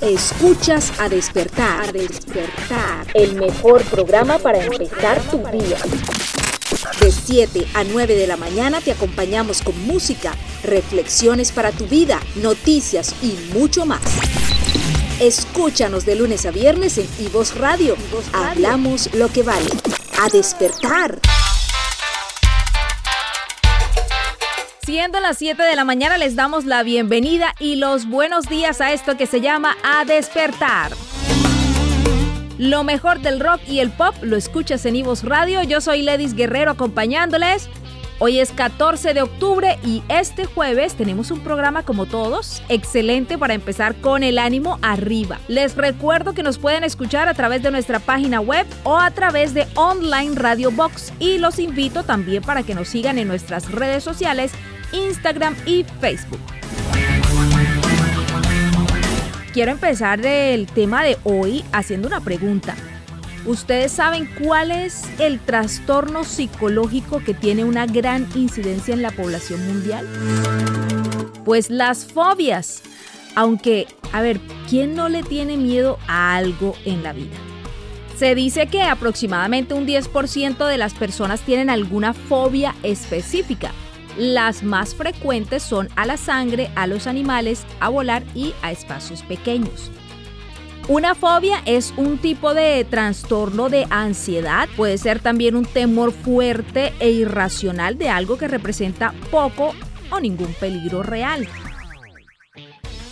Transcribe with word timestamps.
Escuchas 0.00 0.94
a 0.98 1.10
despertar. 1.10 1.90
A 1.90 1.92
despertar. 1.92 3.06
El 3.12 3.34
mejor 3.34 3.82
programa 3.84 4.38
para 4.38 4.64
empezar 4.64 5.20
tu 5.30 5.38
día. 5.38 5.76
De 7.00 7.12
7 7.12 7.66
a 7.74 7.84
9 7.84 8.14
de 8.14 8.26
la 8.26 8.38
mañana 8.38 8.80
te 8.80 8.92
acompañamos 8.92 9.60
con 9.60 9.78
música, 9.86 10.32
reflexiones 10.64 11.52
para 11.52 11.70
tu 11.70 11.86
vida, 11.86 12.18
noticias 12.36 13.14
y 13.20 13.36
mucho 13.52 13.84
más. 13.84 14.00
Escúchanos 15.20 16.06
de 16.06 16.14
lunes 16.14 16.46
a 16.46 16.50
viernes 16.50 16.96
en 16.96 17.06
Ivos 17.18 17.58
Radio. 17.58 17.94
Hablamos 18.32 19.12
lo 19.12 19.28
que 19.28 19.42
vale. 19.42 19.68
A 20.18 20.30
despertar. 20.30 21.18
Siendo 24.90 25.20
las 25.20 25.38
7 25.38 25.62
de 25.62 25.76
la 25.76 25.84
mañana 25.84 26.18
les 26.18 26.34
damos 26.34 26.64
la 26.64 26.82
bienvenida 26.82 27.54
y 27.60 27.76
los 27.76 28.08
buenos 28.08 28.48
días 28.48 28.80
a 28.80 28.92
esto 28.92 29.16
que 29.16 29.28
se 29.28 29.40
llama 29.40 29.76
A 29.84 30.04
Despertar. 30.04 30.90
Lo 32.58 32.82
mejor 32.82 33.20
del 33.20 33.38
rock 33.38 33.60
y 33.68 33.78
el 33.78 33.92
pop 33.92 34.16
lo 34.20 34.34
escuchas 34.34 34.84
en 34.86 34.96
Ivos 34.96 35.22
Radio. 35.22 35.62
Yo 35.62 35.80
soy 35.80 36.02
Ledis 36.02 36.34
Guerrero 36.34 36.72
acompañándoles. 36.72 37.68
Hoy 38.22 38.38
es 38.38 38.52
14 38.52 39.14
de 39.14 39.22
octubre 39.22 39.78
y 39.82 40.02
este 40.10 40.44
jueves 40.44 40.94
tenemos 40.94 41.30
un 41.30 41.40
programa 41.40 41.84
como 41.84 42.04
todos, 42.04 42.60
excelente 42.68 43.38
para 43.38 43.54
empezar 43.54 43.94
con 43.94 44.22
el 44.22 44.38
ánimo 44.38 44.78
arriba. 44.82 45.38
Les 45.48 45.74
recuerdo 45.74 46.34
que 46.34 46.42
nos 46.42 46.58
pueden 46.58 46.84
escuchar 46.84 47.28
a 47.28 47.34
través 47.34 47.62
de 47.62 47.70
nuestra 47.70 47.98
página 47.98 48.40
web 48.40 48.66
o 48.82 48.98
a 48.98 49.10
través 49.12 49.54
de 49.54 49.66
Online 49.74 50.34
Radio 50.34 50.70
Box 50.70 51.14
y 51.18 51.38
los 51.38 51.58
invito 51.58 52.02
también 52.02 52.42
para 52.42 52.62
que 52.62 52.74
nos 52.74 52.88
sigan 52.88 53.18
en 53.18 53.26
nuestras 53.26 53.70
redes 53.70 54.04
sociales, 54.04 54.52
Instagram 54.92 55.54
y 55.66 55.84
Facebook. 56.00 56.40
Quiero 59.52 59.72
empezar 59.72 60.20
del 60.20 60.66
tema 60.66 61.02
de 61.02 61.18
hoy 61.24 61.64
haciendo 61.72 62.06
una 62.06 62.20
pregunta. 62.20 62.76
¿Ustedes 63.46 63.90
saben 63.90 64.28
cuál 64.42 64.70
es 64.70 65.02
el 65.18 65.40
trastorno 65.40 66.24
psicológico 66.24 67.22
que 67.24 67.34
tiene 67.34 67.64
una 67.64 67.86
gran 67.86 68.28
incidencia 68.34 68.94
en 68.94 69.02
la 69.02 69.10
población 69.10 69.66
mundial? 69.66 70.06
Pues 71.44 71.70
las 71.70 72.04
fobias. 72.04 72.82
Aunque, 73.34 73.86
a 74.12 74.20
ver, 74.20 74.40
¿quién 74.68 74.94
no 74.94 75.08
le 75.08 75.22
tiene 75.22 75.56
miedo 75.56 75.98
a 76.06 76.36
algo 76.36 76.74
en 76.84 77.02
la 77.02 77.12
vida? 77.12 77.36
Se 78.16 78.34
dice 78.34 78.66
que 78.66 78.82
aproximadamente 78.82 79.72
un 79.72 79.86
10% 79.86 80.66
de 80.66 80.76
las 80.76 80.92
personas 80.92 81.40
tienen 81.40 81.70
alguna 81.70 82.12
fobia 82.12 82.74
específica. 82.82 83.72
Las 84.20 84.62
más 84.62 84.94
frecuentes 84.94 85.62
son 85.62 85.88
a 85.96 86.04
la 86.04 86.18
sangre, 86.18 86.70
a 86.74 86.86
los 86.86 87.06
animales, 87.06 87.64
a 87.80 87.88
volar 87.88 88.22
y 88.34 88.52
a 88.60 88.70
espacios 88.70 89.22
pequeños. 89.22 89.90
Una 90.88 91.14
fobia 91.14 91.62
es 91.64 91.94
un 91.96 92.18
tipo 92.18 92.52
de 92.52 92.84
trastorno 92.84 93.70
de 93.70 93.86
ansiedad, 93.88 94.68
puede 94.76 94.98
ser 94.98 95.20
también 95.20 95.56
un 95.56 95.64
temor 95.64 96.12
fuerte 96.12 96.92
e 97.00 97.08
irracional 97.08 97.96
de 97.96 98.10
algo 98.10 98.36
que 98.36 98.46
representa 98.46 99.14
poco 99.30 99.74
o 100.10 100.20
ningún 100.20 100.52
peligro 100.52 101.02
real. 101.02 101.48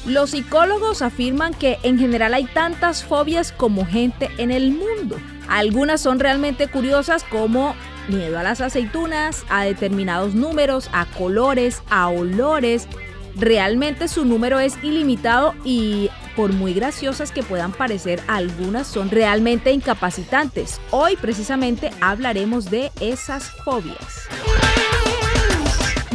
Los 0.05 0.33
psicólogos 0.33 1.01
afirman 1.01 1.55
que 1.55 1.79
en 1.84 1.98
general 1.98 2.34
hay 2.34 2.45
tantas 2.45 3.03
fobias 3.03 3.53
como 3.53 3.86
gente 3.86 4.29
en 4.36 4.51
el 4.51 4.73
mundo. 4.73 5.17
Algunas 5.49 6.01
son 6.01 6.19
realmente 6.19 6.69
curiosas 6.69 7.25
como 7.25 7.75
miedo 8.09 8.39
a 8.39 8.43
las 8.43 8.61
aceitunas, 8.61 9.45
a 9.49 9.65
determinados 9.65 10.35
números, 10.35 10.89
a 10.93 11.07
colores, 11.07 11.83
a 11.91 12.09
olores. 12.09 12.89
Realmente 13.37 14.09
su 14.09 14.25
número 14.25 14.59
es 14.59 14.77
ilimitado 14.83 15.55
y 15.65 16.11
por 16.37 16.53
muy 16.53 16.73
graciosas 16.73 17.33
que 17.33 17.43
puedan 17.43 17.73
parecer, 17.73 18.21
algunas 18.29 18.87
son 18.87 19.11
realmente 19.11 19.73
incapacitantes. 19.73 20.81
Hoy 20.91 21.17
precisamente 21.17 21.91
hablaremos 22.01 22.71
de 22.71 22.93
esas 23.01 23.51
fobias. 23.65 24.29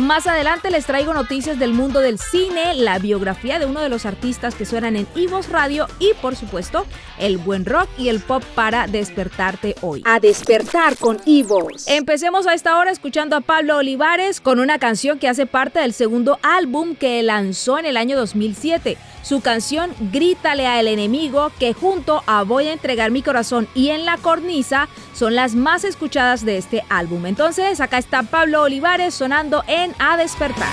Más 0.04 0.28
adelante 0.28 0.70
les 0.70 0.86
traigo 0.86 1.14
noticias 1.14 1.58
del 1.58 1.72
mundo 1.72 2.02
del 2.02 2.20
cine, 2.20 2.74
la 2.74 3.00
biografía 3.00 3.58
de 3.58 3.66
uno 3.66 3.80
de 3.80 3.88
los 3.88 4.06
artistas 4.06 4.54
que 4.54 4.66
suenan 4.66 4.98
en 4.98 5.08
Ivos 5.16 5.48
Radio 5.48 5.88
y 5.98 6.14
por 6.22 6.36
supuesto 6.36 6.86
el 7.18 7.38
buen 7.38 7.64
rock 7.64 7.88
y 7.98 8.10
el 8.10 8.20
pop 8.20 8.44
para 8.54 8.88
despertarte 8.88 9.76
hoy. 9.80 10.04
A 10.06 10.20
despertar 10.20 10.98
con 10.98 11.22
Ivos. 11.26 11.88
Empecemos 11.88 12.48
a 12.48 12.54
esta 12.54 12.78
hora 12.78 12.92
escuchando 12.92 13.38
a 13.38 13.42
Pablo 13.42 13.78
Olivares 13.78 14.42
con 14.42 14.60
una 14.60 14.78
canción 14.78 15.20
que 15.20 15.30
hace 15.30 15.46
parte 15.46 15.80
del 15.80 15.94
segundo 15.94 16.38
álbum 16.42 16.96
que 16.96 17.24
lanzó 17.24 17.80
en 17.80 17.86
el 17.86 17.96
año 17.96 18.18
2007. 18.18 18.98
Su 19.24 19.40
canción 19.40 19.96
Grítale 20.12 20.68
al 20.68 20.90
enemigo, 20.90 21.50
que 21.58 21.74
junto 21.74 22.24
a 22.28 22.44
Voy 22.44 22.68
a 22.68 22.74
entregar 22.74 23.10
mi 23.10 23.22
corazón 23.22 23.70
y 23.74 23.90
En 23.90 24.06
la 24.06 24.18
cornisa 24.18 24.90
son 25.14 25.36
las 25.36 25.56
más 25.56 25.86
escuchadas 25.86 26.44
de 26.44 26.58
este 26.58 26.84
álbum. 26.90 27.26
Entonces, 27.26 27.80
acá 27.80 27.98
está 28.00 28.24
Pablo 28.24 28.64
Olivares 28.64 29.14
sonando 29.14 29.64
en 29.68 29.93
A 30.00 30.18
Despertar. 30.18 30.70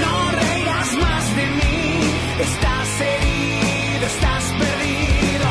No 0.00 0.30
reigas 0.30 0.92
más 0.94 1.36
de 1.36 1.46
mí, 1.46 2.12
estás 2.40 3.00
herido, 3.00 4.06
estás 4.06 4.44
perdido. 4.58 5.48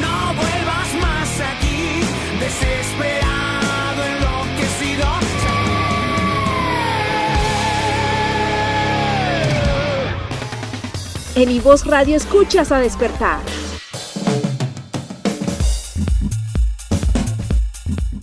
No 0.00 0.34
vuelvas 0.34 0.94
más 1.00 1.40
aquí, 1.40 2.02
desesperado, 2.40 4.04
enloquecido. 4.04 5.06
En 11.34 11.50
Ivos 11.50 11.84
Radio 11.86 12.16
escuchas 12.16 12.72
a 12.72 12.80
despertar. 12.80 13.40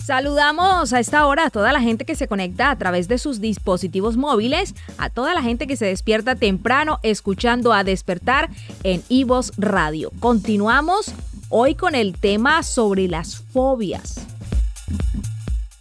Saludamos 0.06 0.92
a 0.92 1.00
esta 1.00 1.26
hora 1.26 1.46
a 1.46 1.50
toda 1.50 1.72
la 1.72 1.80
gente 1.80 2.04
que 2.04 2.14
se 2.14 2.28
conecta 2.28 2.70
a 2.70 2.78
través 2.78 3.08
de 3.08 3.18
sus 3.18 3.40
dispositivos 3.40 4.16
móviles, 4.16 4.76
a 4.98 5.10
toda 5.10 5.34
la 5.34 5.42
gente 5.42 5.66
que 5.66 5.74
se 5.74 5.86
despierta 5.86 6.36
temprano 6.36 7.00
escuchando 7.02 7.72
a 7.72 7.82
despertar 7.82 8.48
en 8.84 9.02
Ivos 9.08 9.50
Radio. 9.56 10.12
Continuamos 10.20 11.12
hoy 11.48 11.74
con 11.74 11.96
el 11.96 12.16
tema 12.16 12.62
sobre 12.62 13.08
las 13.08 13.38
fobias. 13.52 14.24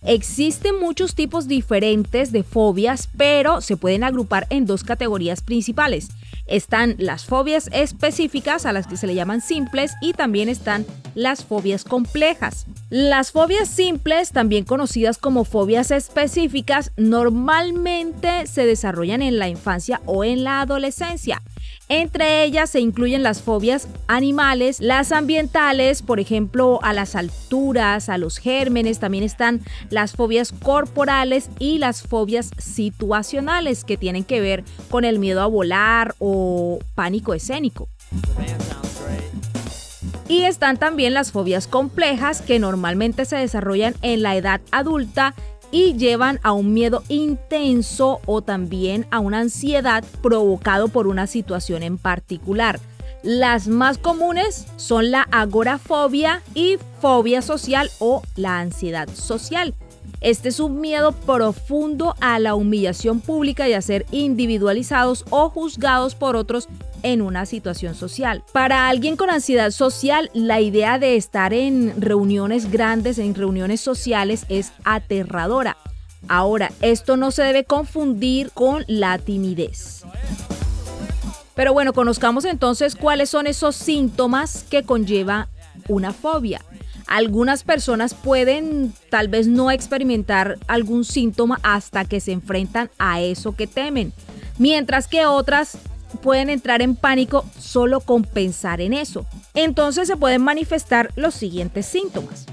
Existen 0.01 0.79
muchos 0.79 1.13
tipos 1.13 1.47
diferentes 1.47 2.31
de 2.31 2.41
fobias, 2.41 3.07
pero 3.15 3.61
se 3.61 3.77
pueden 3.77 4.03
agrupar 4.03 4.47
en 4.49 4.65
dos 4.65 4.83
categorías 4.83 5.41
principales. 5.41 6.09
Están 6.47 6.95
las 6.99 7.25
fobias 7.25 7.69
específicas 7.73 8.65
a 8.65 8.73
las 8.73 8.87
que 8.87 8.97
se 8.97 9.07
le 9.07 9.15
llaman 9.15 9.41
simples 9.41 9.93
y 10.01 10.13
también 10.13 10.49
están 10.49 10.85
las 11.15 11.43
fobias 11.43 11.83
complejas. 11.83 12.65
Las 12.89 13.31
fobias 13.31 13.67
simples, 13.67 14.31
también 14.31 14.63
conocidas 14.63 15.17
como 15.17 15.43
fobias 15.43 15.91
específicas, 15.91 16.91
normalmente 16.97 18.47
se 18.47 18.65
desarrollan 18.65 19.21
en 19.21 19.39
la 19.39 19.47
infancia 19.47 20.01
o 20.05 20.23
en 20.23 20.43
la 20.43 20.61
adolescencia. 20.61 21.41
Entre 21.87 22.43
ellas 22.43 22.71
se 22.71 22.79
incluyen 22.79 23.21
las 23.21 23.43
fobias 23.43 23.87
animales, 24.07 24.79
las 24.79 25.11
ambientales, 25.11 26.01
por 26.01 26.19
ejemplo, 26.19 26.79
a 26.81 26.93
las 26.93 27.15
alturas, 27.15 28.09
a 28.09 28.17
los 28.17 28.39
gérmenes, 28.39 28.99
también 28.99 29.23
están 29.23 29.61
las 29.91 30.13
fobias 30.13 30.51
corporales 30.51 31.49
y 31.59 31.77
las 31.77 32.01
fobias 32.01 32.49
situacionales 32.57 33.83
que 33.83 33.97
tienen 33.97 34.23
que 34.23 34.41
ver 34.41 34.63
con 34.89 35.05
el 35.05 35.19
miedo 35.19 35.41
a 35.41 35.45
volar 35.45 36.15
o 36.17 36.79
pánico 36.95 37.35
escénico. 37.35 37.87
Y 40.27 40.41
están 40.41 40.77
también 40.77 41.13
las 41.13 41.31
fobias 41.31 41.67
complejas 41.67 42.41
que 42.41 42.57
normalmente 42.57 43.25
se 43.25 43.35
desarrollan 43.35 43.93
en 44.01 44.23
la 44.23 44.35
edad 44.35 44.59
adulta 44.71 45.35
y 45.71 45.95
llevan 45.95 46.39
a 46.43 46.51
un 46.53 46.73
miedo 46.73 47.03
intenso 47.09 48.19
o 48.25 48.41
también 48.41 49.05
a 49.11 49.19
una 49.19 49.39
ansiedad 49.39 50.03
provocado 50.21 50.87
por 50.87 51.07
una 51.07 51.27
situación 51.27 51.83
en 51.83 51.97
particular. 51.97 52.79
Las 53.23 53.67
más 53.67 53.97
comunes 53.97 54.67
son 54.77 55.09
la 55.09 55.23
agorafobia 55.31 56.43
y 56.53 56.77
fobia 57.01 57.41
social 57.41 57.89
o 57.99 58.21
la 58.35 58.59
ansiedad 58.59 59.09
social. 59.13 59.73
Este 60.21 60.49
es 60.49 60.59
un 60.59 60.79
miedo 60.79 61.11
profundo 61.11 62.15
a 62.19 62.39
la 62.39 62.55
humillación 62.55 63.19
pública 63.21 63.67
y 63.67 63.73
a 63.73 63.81
ser 63.81 64.05
individualizados 64.11 65.25
o 65.29 65.49
juzgados 65.49 66.15
por 66.15 66.35
otros 66.35 66.67
en 67.05 67.21
una 67.21 67.45
situación 67.45 67.93
social. 67.93 68.43
Para 68.51 68.89
alguien 68.89 69.15
con 69.15 69.29
ansiedad 69.29 69.69
social, 69.69 70.31
la 70.33 70.59
idea 70.59 70.97
de 70.97 71.15
estar 71.15 71.53
en 71.53 72.01
reuniones 72.01 72.71
grandes, 72.71 73.19
en 73.19 73.35
reuniones 73.35 73.79
sociales, 73.79 74.45
es 74.49 74.73
aterradora. 74.83 75.77
Ahora, 76.27 76.71
esto 76.81 77.15
no 77.15 77.29
se 77.29 77.43
debe 77.43 77.63
confundir 77.63 78.49
con 78.51 78.83
la 78.87 79.19
timidez. 79.19 80.03
Pero 81.53 81.73
bueno, 81.73 81.93
conozcamos 81.93 82.43
entonces 82.43 82.95
cuáles 82.95 83.29
son 83.29 83.45
esos 83.45 83.75
síntomas 83.75 84.65
que 84.67 84.81
conlleva 84.81 85.47
una 85.87 86.11
fobia. 86.11 86.65
Algunas 87.05 87.63
personas 87.63 88.15
pueden 88.15 88.93
tal 89.11 89.27
vez 89.27 89.47
no 89.47 89.69
experimentar 89.69 90.57
algún 90.67 91.05
síntoma 91.05 91.59
hasta 91.61 92.03
que 92.03 92.19
se 92.19 92.31
enfrentan 92.31 92.89
a 92.97 93.21
eso 93.21 93.55
que 93.55 93.67
temen, 93.67 94.11
mientras 94.57 95.07
que 95.07 95.27
otras 95.27 95.77
pueden 96.15 96.49
entrar 96.49 96.81
en 96.81 96.95
pánico 96.95 97.45
solo 97.59 97.99
con 97.99 98.23
pensar 98.23 98.81
en 98.81 98.93
eso. 98.93 99.25
Entonces 99.53 100.07
se 100.07 100.17
pueden 100.17 100.41
manifestar 100.41 101.11
los 101.15 101.33
siguientes 101.33 101.85
síntomas. 101.85 102.45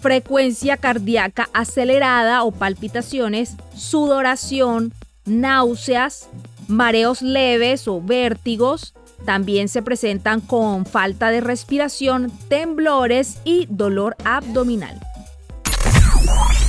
Frecuencia 0.00 0.76
cardíaca 0.76 1.48
acelerada 1.52 2.44
o 2.44 2.52
palpitaciones, 2.52 3.56
sudoración, 3.74 4.92
náuseas, 5.24 6.28
mareos 6.68 7.22
leves 7.22 7.88
o 7.88 8.00
vértigos, 8.00 8.94
también 9.24 9.68
se 9.68 9.82
presentan 9.82 10.40
con 10.40 10.86
falta 10.86 11.30
de 11.30 11.40
respiración, 11.40 12.30
temblores 12.48 13.38
y 13.44 13.66
dolor 13.68 14.16
abdominal. 14.24 14.98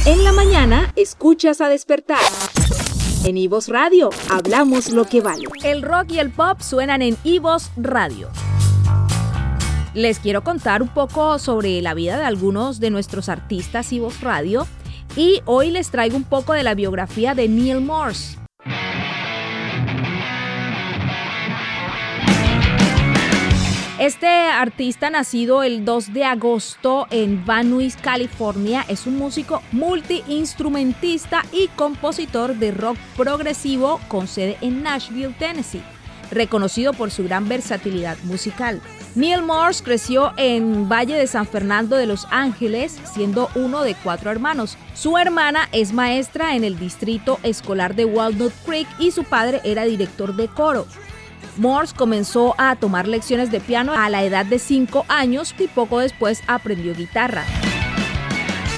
En 0.05 0.23
la 0.23 0.31
mañana, 0.31 0.91
escuchas 0.95 1.61
a 1.61 1.69
despertar. 1.69 2.19
En 3.25 3.37
Ivos 3.37 3.67
Radio, 3.67 4.09
hablamos 4.31 4.91
lo 4.91 5.03
que 5.03 5.19
vale. 5.19 5.43
El 5.63 5.81
rock 5.81 6.13
y 6.13 6.19
el 6.19 6.31
pop 6.31 6.61
suenan 6.61 7.01
en 7.01 7.17
Ivos 7.25 7.69
Radio. 7.75 8.29
Les 9.93 10.19
quiero 10.19 10.41
contar 10.41 10.81
un 10.81 10.87
poco 10.87 11.37
sobre 11.37 11.81
la 11.81 11.93
vida 11.93 12.17
de 12.17 12.23
algunos 12.23 12.79
de 12.79 12.91
nuestros 12.91 13.27
artistas 13.27 13.91
Ivos 13.91 14.21
Radio 14.21 14.65
y 15.17 15.41
hoy 15.45 15.69
les 15.69 15.91
traigo 15.91 16.15
un 16.15 16.23
poco 16.23 16.53
de 16.53 16.63
la 16.63 16.75
biografía 16.75 17.35
de 17.35 17.49
Neil 17.49 17.81
Morse. 17.81 18.37
Este 23.99 24.27
artista 24.27 25.09
nacido 25.09 25.61
el 25.61 25.83
2 25.83 26.13
de 26.13 26.23
agosto 26.23 27.05
en 27.11 27.43
Nuys, 27.65 27.97
California, 27.97 28.85
es 28.87 29.05
un 29.05 29.17
músico 29.17 29.61
multiinstrumentista 29.73 31.43
y 31.51 31.67
compositor 31.75 32.55
de 32.55 32.71
rock 32.71 32.97
progresivo 33.17 33.99
con 34.07 34.29
sede 34.29 34.55
en 34.61 34.83
Nashville, 34.83 35.35
Tennessee, 35.37 35.83
reconocido 36.31 36.93
por 36.93 37.11
su 37.11 37.25
gran 37.25 37.49
versatilidad 37.49 38.17
musical. 38.23 38.81
Neil 39.15 39.41
Morse 39.41 39.83
creció 39.83 40.31
en 40.37 40.87
Valle 40.87 41.15
de 41.15 41.27
San 41.27 41.45
Fernando 41.45 41.97
de 41.97 42.05
Los 42.05 42.25
Ángeles, 42.31 42.97
siendo 43.13 43.49
uno 43.53 43.83
de 43.83 43.95
cuatro 43.95 44.31
hermanos. 44.31 44.77
Su 44.93 45.17
hermana 45.17 45.67
es 45.73 45.91
maestra 45.91 46.55
en 46.55 46.63
el 46.63 46.79
distrito 46.79 47.37
escolar 47.43 47.95
de 47.95 48.05
Walnut 48.05 48.53
Creek 48.65 48.87
y 48.97 49.11
su 49.11 49.25
padre 49.25 49.59
era 49.65 49.83
director 49.83 50.37
de 50.37 50.47
coro. 50.47 50.87
Morse 51.59 51.93
comenzó 51.93 52.55
a 52.57 52.77
tomar 52.77 53.07
lecciones 53.07 53.51
de 53.51 53.59
piano 53.59 53.93
a 53.93 54.09
la 54.09 54.23
edad 54.23 54.45
de 54.45 54.59
5 54.59 55.05
años 55.09 55.53
y 55.59 55.67
poco 55.67 55.99
después 55.99 56.41
aprendió 56.47 56.95
guitarra. 56.95 57.43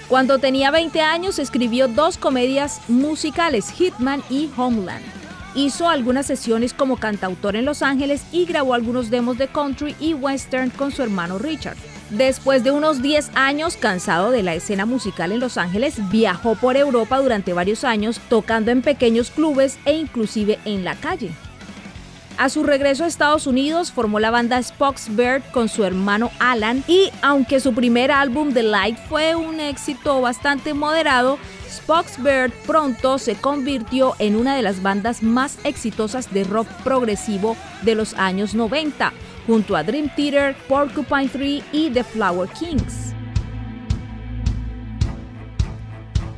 Cuando 0.07 0.39
tenía 0.39 0.71
20 0.71 0.99
años 0.99 1.37
escribió 1.37 1.87
dos 1.87 2.17
comedias 2.17 2.81
musicales, 2.89 3.71
Hitman 3.71 4.23
y 4.29 4.49
Homeland. 4.57 5.05
Hizo 5.53 5.87
algunas 5.87 6.25
sesiones 6.25 6.73
como 6.73 6.97
cantautor 6.97 7.55
en 7.55 7.65
Los 7.65 7.83
Ángeles 7.83 8.23
y 8.31 8.45
grabó 8.45 8.73
algunos 8.73 9.09
demos 9.09 9.37
de 9.37 9.47
country 9.47 9.95
y 9.99 10.13
western 10.13 10.69
con 10.71 10.91
su 10.91 11.03
hermano 11.03 11.37
Richard. 11.37 11.77
Después 12.09 12.63
de 12.63 12.71
unos 12.71 13.01
10 13.01 13.31
años 13.35 13.77
cansado 13.77 14.31
de 14.31 14.43
la 14.43 14.55
escena 14.55 14.85
musical 14.85 15.31
en 15.31 15.39
Los 15.39 15.57
Ángeles, 15.57 16.09
viajó 16.09 16.55
por 16.55 16.75
Europa 16.75 17.19
durante 17.19 17.53
varios 17.53 17.83
años 17.83 18.19
tocando 18.27 18.71
en 18.71 18.81
pequeños 18.81 19.29
clubes 19.29 19.77
e 19.85 19.93
inclusive 19.93 20.57
en 20.65 20.83
la 20.83 20.95
calle. 20.95 21.31
A 22.41 22.49
su 22.49 22.63
regreso 22.63 23.03
a 23.03 23.07
Estados 23.07 23.45
Unidos 23.45 23.91
formó 23.91 24.19
la 24.19 24.31
banda 24.31 24.59
Spock's 24.63 25.15
Bird 25.15 25.43
con 25.51 25.69
su 25.69 25.83
hermano 25.83 26.31
Alan 26.39 26.83
y 26.87 27.11
aunque 27.21 27.59
su 27.59 27.71
primer 27.75 28.11
álbum 28.11 28.51
The 28.51 28.63
Light 28.63 28.97
fue 29.07 29.35
un 29.35 29.59
éxito 29.59 30.19
bastante 30.21 30.73
moderado, 30.73 31.37
Spock's 31.69 32.17
Bird 32.17 32.51
pronto 32.65 33.19
se 33.19 33.35
convirtió 33.35 34.15
en 34.17 34.35
una 34.35 34.55
de 34.55 34.63
las 34.63 34.81
bandas 34.81 35.21
más 35.21 35.59
exitosas 35.65 36.33
de 36.33 36.43
rock 36.43 36.67
progresivo 36.83 37.55
de 37.83 37.93
los 37.93 38.15
años 38.15 38.55
90, 38.55 39.13
junto 39.45 39.75
a 39.75 39.83
Dream 39.83 40.09
Theater, 40.15 40.55
Porcupine 40.67 41.29
Tree 41.29 41.63
y 41.71 41.91
The 41.91 42.03
Flower 42.03 42.49
Kings. 42.49 43.10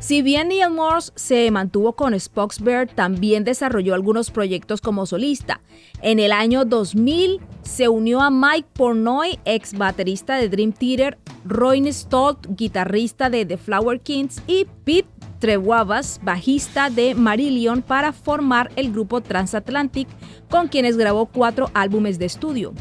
Si 0.04 0.22
bien 0.22 0.50
Neil 0.50 0.70
Morse 0.70 1.14
se 1.16 1.50
mantuvo 1.50 1.94
con 1.94 2.14
Spock's 2.20 2.60
Bird, 2.60 2.90
también 2.94 3.46
desarrolló 3.46 3.94
algunos 3.94 4.32
proyectos 4.32 4.82
como 4.82 5.06
solista. 5.06 5.62
En 6.02 6.20
el 6.20 6.34
año 6.34 6.66
2000 6.66 7.40
se 7.62 7.88
unió 7.88 8.20
a 8.20 8.30
Mike 8.30 8.68
Pornoy, 8.74 9.40
ex 9.46 9.78
baterista 9.78 10.36
de 10.36 10.50
Dream 10.50 10.74
Theater, 10.74 11.18
Roy 11.46 11.90
Stolt, 11.94 12.48
guitarrista 12.50 13.30
de 13.30 13.46
The 13.46 13.56
Flower 13.56 14.02
Kings, 14.02 14.42
y 14.46 14.68
Pete 14.84 15.08
Trewavas, 15.40 16.20
bajista 16.22 16.90
de 16.90 17.16
Marillion, 17.16 17.82
para 17.82 18.12
formar 18.12 18.74
el 18.76 18.92
grupo 18.92 19.22
Transatlantic, 19.22 20.10
con 20.50 20.68
quienes 20.68 20.98
grabó 20.98 21.28
cuatro 21.28 21.72
álbumes 21.74 22.20
de 22.20 22.26
estudio. 22.26 22.74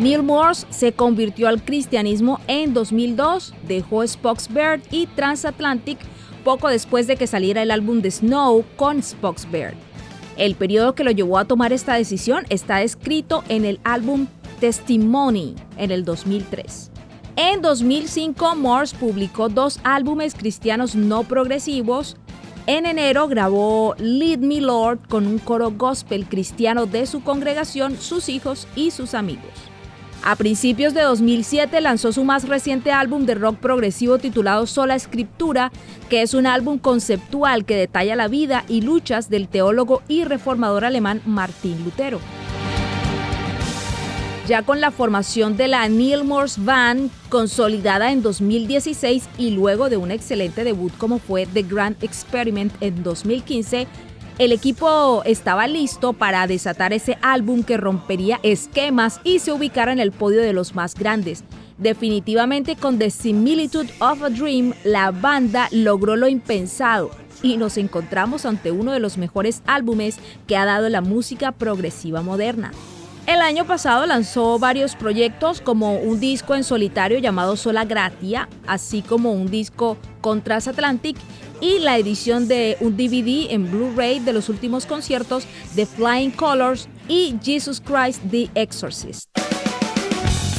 Neil 0.00 0.24
Morse 0.24 0.66
se 0.70 0.92
convirtió 0.92 1.46
al 1.46 1.62
cristianismo 1.62 2.40
en 2.48 2.74
2002, 2.74 3.54
dejó 3.68 4.04
Spock's 4.04 4.48
Bird 4.48 4.82
y 4.90 5.06
Transatlantic 5.06 5.98
poco 6.42 6.68
después 6.68 7.06
de 7.06 7.16
que 7.16 7.28
saliera 7.28 7.62
el 7.62 7.70
álbum 7.70 8.02
de 8.02 8.10
Snow 8.10 8.64
con 8.76 9.00
Spock's 9.00 9.48
Bird. 9.50 9.74
El 10.36 10.56
periodo 10.56 10.96
que 10.96 11.04
lo 11.04 11.12
llevó 11.12 11.38
a 11.38 11.44
tomar 11.44 11.72
esta 11.72 11.94
decisión 11.94 12.44
está 12.48 12.82
escrito 12.82 13.44
en 13.48 13.64
el 13.64 13.78
álbum 13.84 14.26
Testimony 14.58 15.54
en 15.78 15.92
el 15.92 16.04
2003. 16.04 16.90
En 17.36 17.62
2005, 17.62 18.56
Morse 18.56 18.96
publicó 18.96 19.48
dos 19.48 19.78
álbumes 19.84 20.34
cristianos 20.34 20.96
no 20.96 21.22
progresivos. 21.22 22.16
En 22.66 22.86
enero 22.86 23.28
grabó 23.28 23.94
Lead 23.98 24.38
Me 24.38 24.60
Lord 24.60 25.06
con 25.08 25.26
un 25.26 25.38
coro 25.38 25.70
gospel 25.70 26.26
cristiano 26.26 26.86
de 26.86 27.06
su 27.06 27.22
congregación, 27.22 27.96
sus 27.96 28.28
hijos 28.28 28.66
y 28.74 28.90
sus 28.90 29.14
amigos. 29.14 29.73
A 30.26 30.36
principios 30.36 30.94
de 30.94 31.02
2007 31.02 31.82
lanzó 31.82 32.10
su 32.10 32.24
más 32.24 32.48
reciente 32.48 32.90
álbum 32.90 33.26
de 33.26 33.34
rock 33.34 33.58
progresivo 33.58 34.16
titulado 34.16 34.66
Sola 34.66 34.94
Escritura, 34.94 35.70
que 36.08 36.22
es 36.22 36.32
un 36.32 36.46
álbum 36.46 36.78
conceptual 36.78 37.66
que 37.66 37.76
detalla 37.76 38.16
la 38.16 38.26
vida 38.26 38.64
y 38.66 38.80
luchas 38.80 39.28
del 39.28 39.48
teólogo 39.48 40.02
y 40.08 40.24
reformador 40.24 40.86
alemán 40.86 41.20
Martín 41.26 41.84
Lutero. 41.84 42.20
Ya 44.48 44.62
con 44.62 44.80
la 44.80 44.90
formación 44.90 45.58
de 45.58 45.68
la 45.68 45.86
Neil 45.90 46.24
Morse 46.24 46.58
Band, 46.62 47.10
consolidada 47.28 48.10
en 48.10 48.22
2016 48.22 49.28
y 49.36 49.50
luego 49.50 49.90
de 49.90 49.98
un 49.98 50.10
excelente 50.10 50.64
debut 50.64 50.92
como 50.96 51.18
fue 51.18 51.44
The 51.44 51.64
Grand 51.64 52.02
Experiment 52.02 52.72
en 52.80 53.02
2015, 53.02 53.86
el 54.38 54.50
equipo 54.50 55.22
estaba 55.24 55.68
listo 55.68 56.12
para 56.12 56.46
desatar 56.46 56.92
ese 56.92 57.16
álbum 57.22 57.62
que 57.62 57.76
rompería 57.76 58.40
esquemas 58.42 59.20
y 59.22 59.38
se 59.38 59.52
ubicara 59.52 59.92
en 59.92 60.00
el 60.00 60.10
podio 60.10 60.40
de 60.40 60.52
los 60.52 60.74
más 60.74 60.94
grandes. 60.94 61.44
Definitivamente 61.78 62.74
con 62.76 62.98
The 62.98 63.10
Similitude 63.10 63.92
of 64.00 64.22
a 64.22 64.30
Dream, 64.30 64.74
la 64.84 65.12
banda 65.12 65.68
logró 65.70 66.16
lo 66.16 66.28
impensado 66.28 67.10
y 67.42 67.56
nos 67.56 67.78
encontramos 67.78 68.44
ante 68.44 68.72
uno 68.72 68.92
de 68.92 69.00
los 69.00 69.18
mejores 69.18 69.62
álbumes 69.66 70.18
que 70.46 70.56
ha 70.56 70.64
dado 70.64 70.88
la 70.88 71.00
música 71.00 71.52
progresiva 71.52 72.22
moderna. 72.22 72.72
El 73.26 73.40
año 73.40 73.64
pasado 73.64 74.04
lanzó 74.04 74.58
varios 74.58 74.96
proyectos 74.96 75.62
como 75.62 75.96
un 75.96 76.20
disco 76.20 76.54
en 76.54 76.62
solitario 76.62 77.18
llamado 77.18 77.56
Sola 77.56 77.86
Gratia, 77.86 78.50
así 78.66 79.00
como 79.00 79.32
un 79.32 79.50
disco 79.50 79.96
con 80.20 80.42
Transatlantic 80.42 81.16
y 81.58 81.78
la 81.78 81.96
edición 81.96 82.48
de 82.48 82.76
un 82.80 82.98
DVD 82.98 83.50
en 83.50 83.70
Blu-ray 83.70 84.18
de 84.18 84.34
los 84.34 84.50
últimos 84.50 84.84
conciertos 84.84 85.44
de 85.74 85.86
Flying 85.86 86.32
Colors 86.32 86.86
y 87.08 87.36
Jesus 87.42 87.80
Christ 87.80 88.20
the 88.30 88.50
Exorcist. 88.54 89.26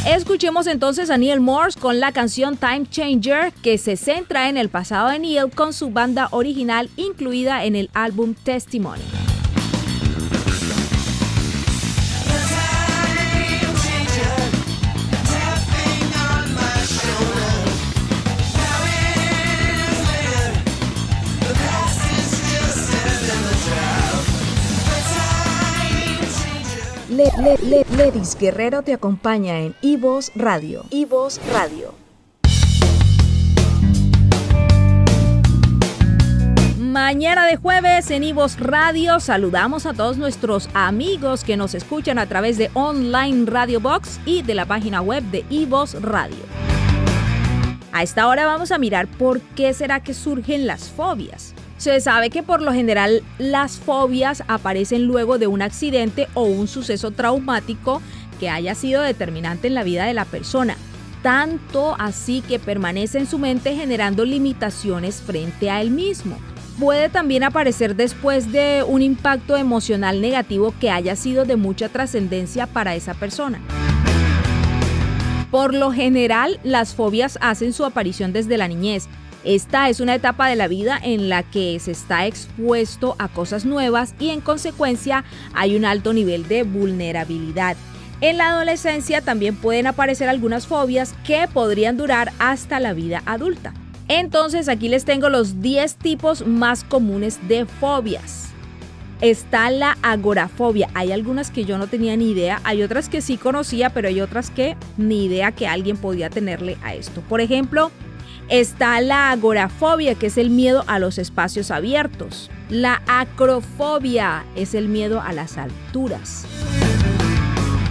Escuchemos 0.08 0.66
entonces 0.66 1.12
a 1.12 1.18
Neil 1.20 1.42
Morse 1.42 1.80
con 1.80 2.00
la 2.00 2.12
canción 2.12 2.58
Time 2.58 2.88
Changer 2.90 3.54
que 3.62 3.78
se 3.78 3.96
centra 3.96 4.50
en 4.50 4.58
el 4.58 4.70
pasado 4.70 5.10
de 5.10 5.20
Neil 5.20 5.52
con 5.56 5.72
su 5.72 5.92
banda 5.92 6.30
original 6.32 6.90
incluida 6.96 7.64
en 7.66 7.76
el 7.76 7.92
álbum 7.94 8.34
Testimony. 8.34 9.35
Ledis 27.46 28.36
Guerrero 28.40 28.82
te 28.82 28.92
acompaña 28.92 29.60
en 29.60 29.76
Ivos 29.82 30.32
Radio. 30.34 30.84
Ivos 30.90 31.40
Radio. 31.54 31.94
Mañana 36.80 37.46
de 37.46 37.58
jueves 37.58 38.10
en 38.10 38.24
Ivos 38.24 38.60
Radio 38.60 39.20
saludamos 39.20 39.86
a 39.86 39.94
todos 39.94 40.18
nuestros 40.18 40.70
amigos 40.74 41.44
que 41.44 41.56
nos 41.56 41.76
escuchan 41.76 42.18
a 42.18 42.26
través 42.26 42.58
de 42.58 42.72
Online 42.74 43.46
Radio 43.46 43.80
Box 43.80 44.20
y 44.26 44.42
de 44.42 44.56
la 44.56 44.66
página 44.66 45.02
web 45.02 45.24
de 45.26 45.46
Ivos 45.52 46.02
Radio. 46.02 46.44
A 47.92 48.02
esta 48.02 48.28
hora 48.28 48.48
vamos 48.48 48.72
a 48.72 48.80
mirar 48.80 49.08
por 49.08 49.40
qué 49.40 49.76
será 49.76 50.00
que 50.00 50.16
surgen 50.16 50.66
las 50.66 50.90
fobias. 50.90 51.54
Se 51.78 52.00
sabe 52.00 52.30
que 52.30 52.42
por 52.42 52.62
lo 52.62 52.72
general 52.72 53.22
las 53.38 53.78
fobias 53.78 54.44
aparecen 54.48 55.06
luego 55.06 55.38
de 55.38 55.48
un 55.48 55.62
accidente 55.62 56.28
o 56.34 56.44
un 56.44 56.68
suceso 56.68 57.12
traumático 57.12 58.02
que 58.40 58.50
haya 58.50 58.76
sido 58.76 59.02
determinante 59.02 59.68
en 59.68 59.74
la 59.76 59.84
vida 59.84 60.06
de 60.06 60.14
la 60.14 60.26
persona, 60.26 60.78
tanto 61.22 61.96
así 62.00 62.42
que 62.42 62.60
permanece 62.60 63.18
en 63.18 63.28
su 63.28 63.40
mente 63.40 63.76
generando 63.76 64.26
limitaciones 64.26 65.22
frente 65.22 65.70
a 65.70 65.82
él 65.82 65.92
mismo. 65.92 66.38
Puede 66.80 67.08
también 67.08 67.44
aparecer 67.44 67.96
después 67.96 68.52
de 68.52 68.84
un 68.86 69.02
impacto 69.02 69.56
emocional 69.56 70.20
negativo 70.20 70.74
que 70.80 70.92
haya 70.92 71.16
sido 71.16 71.46
de 71.46 71.56
mucha 71.56 71.88
trascendencia 71.88 72.68
para 72.68 72.96
esa 72.96 73.14
persona. 73.14 73.62
Por 75.52 75.74
lo 75.74 75.94
general, 75.94 76.60
las 76.64 76.94
fobias 76.96 77.38
hacen 77.42 77.72
su 77.72 77.86
aparición 77.86 78.34
desde 78.34 78.58
la 78.58 78.68
niñez. 78.68 79.08
Esta 79.46 79.90
es 79.90 80.00
una 80.00 80.16
etapa 80.16 80.48
de 80.48 80.56
la 80.56 80.68
vida 80.68 81.00
en 81.02 81.30
la 81.30 81.44
que 81.44 81.80
se 81.80 81.92
está 81.92 82.26
expuesto 82.26 83.16
a 83.20 83.28
cosas 83.28 83.64
nuevas 83.64 84.16
y 84.20 84.30
en 84.32 84.42
consecuencia 84.42 85.24
hay 85.54 85.76
un 85.76 85.86
alto 85.86 86.14
nivel 86.14 86.48
de 86.48 86.64
vulnerabilidad. 86.64 87.78
En 88.22 88.38
la 88.38 88.50
adolescencia 88.50 89.22
también 89.22 89.56
pueden 89.56 89.86
aparecer 89.86 90.30
algunas 90.30 90.66
fobias 90.66 91.14
que 91.24 91.48
podrían 91.54 91.96
durar 91.96 92.32
hasta 92.40 92.80
la 92.80 92.94
vida 92.94 93.22
adulta. 93.28 93.76
Entonces 94.08 94.68
aquí 94.68 94.90
les 94.90 95.06
tengo 95.06 95.30
los 95.30 95.62
10 95.62 95.96
tipos 95.98 96.48
más 96.48 96.84
comunes 96.84 97.48
de 97.48 97.68
fobias. 97.68 98.50
Está 99.22 99.70
la 99.70 99.96
agorafobia. 100.02 100.90
Hay 100.96 101.12
algunas 101.12 101.52
que 101.52 101.66
yo 101.66 101.78
no 101.78 101.86
tenía 101.86 102.18
ni 102.18 102.32
idea, 102.32 102.62
hay 102.64 102.82
otras 102.82 103.10
que 103.10 103.22
sí 103.22 103.38
conocía, 103.38 103.92
pero 103.92 104.08
hay 104.08 104.22
otras 104.22 104.50
que 104.50 104.76
ni 104.98 105.26
idea 105.26 105.52
que 105.52 105.68
alguien 105.68 105.98
podía 105.98 106.32
tenerle 106.32 106.78
a 106.84 106.96
esto. 106.96 107.22
Por 107.22 107.42
ejemplo, 107.42 107.92
está 108.50 109.02
la 109.02 109.32
agorafobia, 109.32 110.16
que 110.16 110.28
es 110.28 110.38
el 110.38 110.50
miedo 110.50 110.84
a 110.88 111.00
los 111.00 111.18
espacios 111.18 111.72
abiertos. 111.72 112.50
La 112.70 113.02
acrofobia 113.08 114.44
es 114.56 114.74
el 114.74 114.88
miedo 114.88 115.22
a 115.22 115.34
las 115.34 115.58
alturas. 115.58 116.46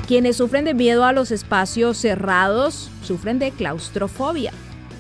Quienes 0.07 0.37
sufren 0.37 0.65
de 0.65 0.75
miedo 0.75 1.05
a 1.05 1.13
los 1.13 1.31
espacios 1.31 1.97
cerrados 1.97 2.91
sufren 3.03 3.39
de 3.39 3.51
claustrofobia. 3.53 4.53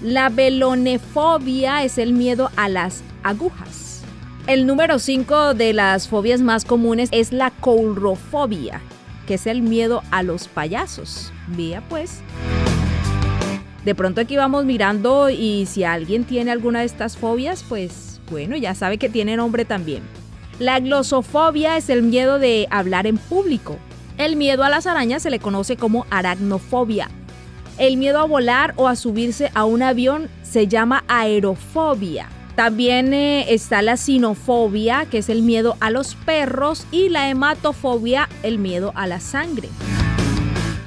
La 0.02 0.28
velonefobia 0.28 1.84
es 1.84 1.99
el 1.99 2.12
miedo 2.12 2.50
a 2.56 2.68
las 2.68 3.02
agujas. 3.23 4.02
El 4.46 4.66
número 4.66 4.99
5 4.99 5.54
de 5.54 5.73
las 5.73 6.08
fobias 6.08 6.40
más 6.40 6.64
comunes 6.64 7.08
es 7.12 7.32
la 7.32 7.50
coulrofobia, 7.50 8.80
que 9.26 9.34
es 9.34 9.46
el 9.46 9.62
miedo 9.62 10.02
a 10.11 10.23
los 10.23 10.49
payasos. 10.49 11.32
Vía 11.49 11.82
pues. 11.88 12.23
De 13.85 13.95
pronto 13.95 14.21
aquí 14.21 14.37
vamos 14.37 14.64
mirando 14.64 15.29
y 15.29 15.67
si 15.67 15.85
alguien 15.85 16.25
tiene 16.25 16.50
alguna 16.50 16.81
de 16.81 16.87
estas 16.87 17.17
fobias, 17.17 17.64
pues 17.69 18.21
bueno, 18.31 18.57
ya 18.57 18.75
sabe 18.75 18.99
que 18.99 19.11
tiene 19.11 19.37
nombre 19.37 19.64
también. 19.64 20.03
La 20.59 20.81
glosofobia 20.81 21.76
es 21.76 21.91
el 21.91 22.03
miedo 22.03 22.38
de 22.38 22.67
hablar 22.71 23.07
en 23.07 23.19
público. 23.19 23.76
El 24.17 24.37
miedo 24.37 24.62
a 24.62 24.71
las 24.71 24.87
arañas 24.87 25.23
se 25.23 25.31
le 25.31 25.38
conoce 25.41 25.76
como 25.76 26.07
aracnofobia. 26.11 27.11
El 27.76 27.97
miedo 27.97 28.21
a 28.21 28.25
volar 28.25 28.73
o 28.76 28.88
a 28.88 28.97
subirse 28.97 29.50
a 29.55 29.64
un 29.64 29.83
avión 29.83 30.31
se 30.43 30.69
llama 30.69 31.05
aerofobia. 31.09 32.29
También 32.55 33.12
eh, 33.12 33.53
está 33.53 33.83
la 33.83 33.97
sinofobia, 33.97 35.07
que 35.11 35.19
es 35.19 35.29
el 35.29 35.43
miedo 35.43 35.76
a 35.81 35.91
los 35.91 36.14
perros, 36.14 36.87
y 36.93 37.09
la 37.09 37.29
hematofobia, 37.29 38.29
el 38.45 38.59
miedo 38.59 38.93
a 38.95 39.09
la 39.09 39.19
sangre. 39.19 39.69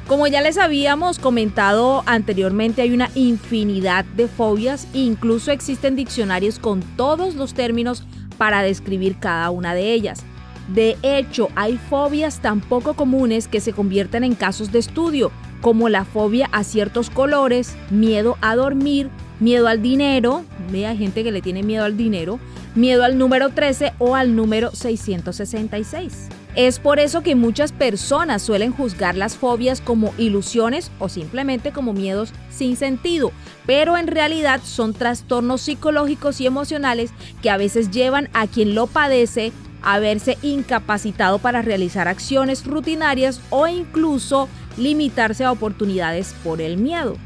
Como 0.08 0.26
ya 0.28 0.40
les 0.40 0.58
habíamos 0.58 1.20
comentado 1.20 2.02
anteriormente, 2.06 2.82
hay 2.82 2.92
una 2.92 3.10
infinidad 3.14 4.06
de 4.06 4.30
fobias, 4.30 4.88
incluso 4.94 5.52
existen 5.52 5.98
diccionarios 5.98 6.60
con 6.60 6.80
todos 6.96 7.36
los 7.36 7.54
términos 7.54 8.06
para 8.38 8.62
describir 8.62 9.18
cada 9.20 9.50
una 9.50 9.74
de 9.74 9.92
ellas. 9.92 10.24
De 10.70 10.96
hecho, 11.02 11.50
hay 11.56 11.78
fobias 11.78 12.40
tan 12.40 12.62
poco 12.62 12.94
comunes 12.94 13.50
que 13.50 13.60
se 13.60 13.74
convierten 13.74 14.24
en 14.24 14.36
casos 14.36 14.72
de 14.72 14.80
estudio, 14.80 15.30
como 15.60 15.90
la 15.90 16.06
fobia 16.06 16.48
a 16.54 16.64
ciertos 16.64 17.10
colores, 17.10 17.76
miedo 17.90 18.38
a 18.40 18.56
dormir, 18.56 19.10
miedo 19.42 19.68
al 19.68 19.82
dinero, 19.82 20.46
hay 20.74 20.98
gente 20.98 21.26
que 21.26 21.34
le 21.34 21.42
tiene 21.42 21.64
miedo 21.64 21.84
al 21.84 21.98
dinero, 21.98 22.40
miedo 22.76 23.04
al 23.04 23.18
número 23.18 23.50
13 23.50 23.92
o 24.00 24.16
al 24.16 24.38
número 24.38 24.72
666. 24.72 26.30
Es 26.58 26.80
por 26.80 26.98
eso 26.98 27.22
que 27.22 27.36
muchas 27.36 27.72
personas 27.72 28.42
suelen 28.42 28.72
juzgar 28.72 29.16
las 29.16 29.38
fobias 29.38 29.80
como 29.80 30.12
ilusiones 30.18 30.90
o 30.98 31.08
simplemente 31.08 31.72
como 31.72 31.94
miedos 31.94 32.34
sin 32.50 32.76
sentido, 32.76 33.32
pero 33.68 33.96
en 33.96 34.08
realidad 34.08 34.62
son 34.64 34.96
trastornos 34.96 35.62
psicológicos 35.62 36.42
y 36.42 36.48
emocionales 36.48 37.12
que 37.44 37.52
a 37.52 37.58
veces 37.58 37.92
llevan 37.92 38.28
a 38.34 38.48
quien 38.48 38.74
lo 38.74 38.88
padece 38.88 39.52
a 39.84 40.00
verse 40.00 40.40
incapacitado 40.42 41.38
para 41.38 41.62
realizar 41.62 42.08
acciones 42.08 42.66
rutinarias 42.66 43.40
o 43.52 43.68
incluso 43.68 44.50
limitarse 44.78 45.44
a 45.44 45.52
oportunidades 45.52 46.34
por 46.44 46.60
el 46.60 46.78
miedo. 46.78 47.18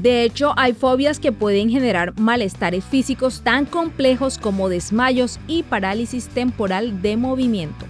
De 0.00 0.22
hecho, 0.22 0.52
hay 0.56 0.72
fobias 0.72 1.18
que 1.18 1.32
pueden 1.32 1.68
generar 1.68 2.16
malestares 2.20 2.84
físicos 2.84 3.40
tan 3.42 3.66
complejos 3.66 4.38
como 4.38 4.68
desmayos 4.68 5.40
y 5.48 5.64
parálisis 5.64 6.28
temporal 6.28 7.02
de 7.02 7.16
movimiento. 7.16 7.84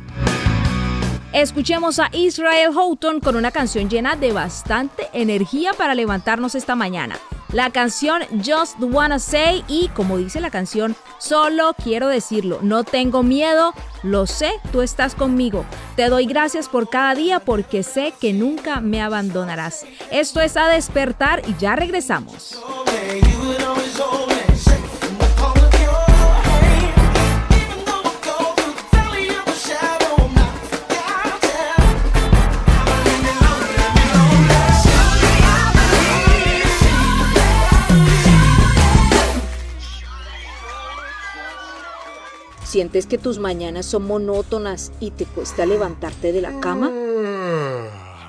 Escuchemos 1.32 1.98
a 1.98 2.08
Israel 2.12 2.72
Houghton 2.72 3.20
con 3.20 3.36
una 3.36 3.50
canción 3.50 3.88
llena 3.88 4.16
de 4.16 4.32
bastante 4.32 5.08
energía 5.12 5.72
para 5.72 5.94
levantarnos 5.94 6.54
esta 6.54 6.74
mañana 6.74 7.18
la 7.52 7.70
canción 7.70 8.22
Just 8.44 8.76
Wanna 8.78 9.18
Say 9.18 9.64
y 9.68 9.88
como 9.88 10.18
dice 10.18 10.40
la 10.40 10.50
canción, 10.50 10.96
solo 11.18 11.74
quiero 11.82 12.08
decirlo, 12.08 12.58
no 12.62 12.84
tengo 12.84 13.22
miedo, 13.22 13.72
lo 14.02 14.26
sé, 14.26 14.52
tú 14.70 14.82
estás 14.82 15.14
conmigo. 15.14 15.64
Te 15.96 16.08
doy 16.08 16.26
gracias 16.26 16.68
por 16.68 16.88
cada 16.88 17.14
día 17.14 17.40
porque 17.40 17.82
sé 17.82 18.12
que 18.20 18.32
nunca 18.32 18.80
me 18.80 19.00
abandonarás. 19.00 19.86
Esto 20.10 20.40
es 20.40 20.56
a 20.56 20.68
despertar 20.68 21.42
y 21.48 21.56
ya 21.58 21.74
regresamos. 21.74 22.58
¿Sientes 42.68 43.06
que 43.06 43.16
tus 43.16 43.38
mañanas 43.38 43.86
son 43.86 44.06
monótonas 44.06 44.92
y 45.00 45.10
te 45.10 45.24
cuesta 45.24 45.64
levantarte 45.64 46.32
de 46.32 46.42
la 46.42 46.60
cama? 46.60 46.90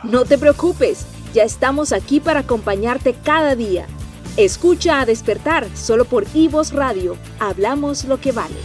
No 0.03 0.23
te 0.23 0.37
preocupes, 0.37 1.05
ya 1.33 1.43
estamos 1.43 1.91
aquí 1.91 2.21
para 2.21 2.39
acompañarte 2.39 3.15
cada 3.21 3.57
día. 3.57 3.85
Escucha 4.37 5.01
a 5.01 5.05
despertar 5.05 5.67
solo 5.75 6.05
por 6.05 6.23
Ivos 6.33 6.71
Radio. 6.71 7.17
Hablamos 7.41 8.05
lo 8.05 8.21
que 8.21 8.31
vale. 8.31 8.55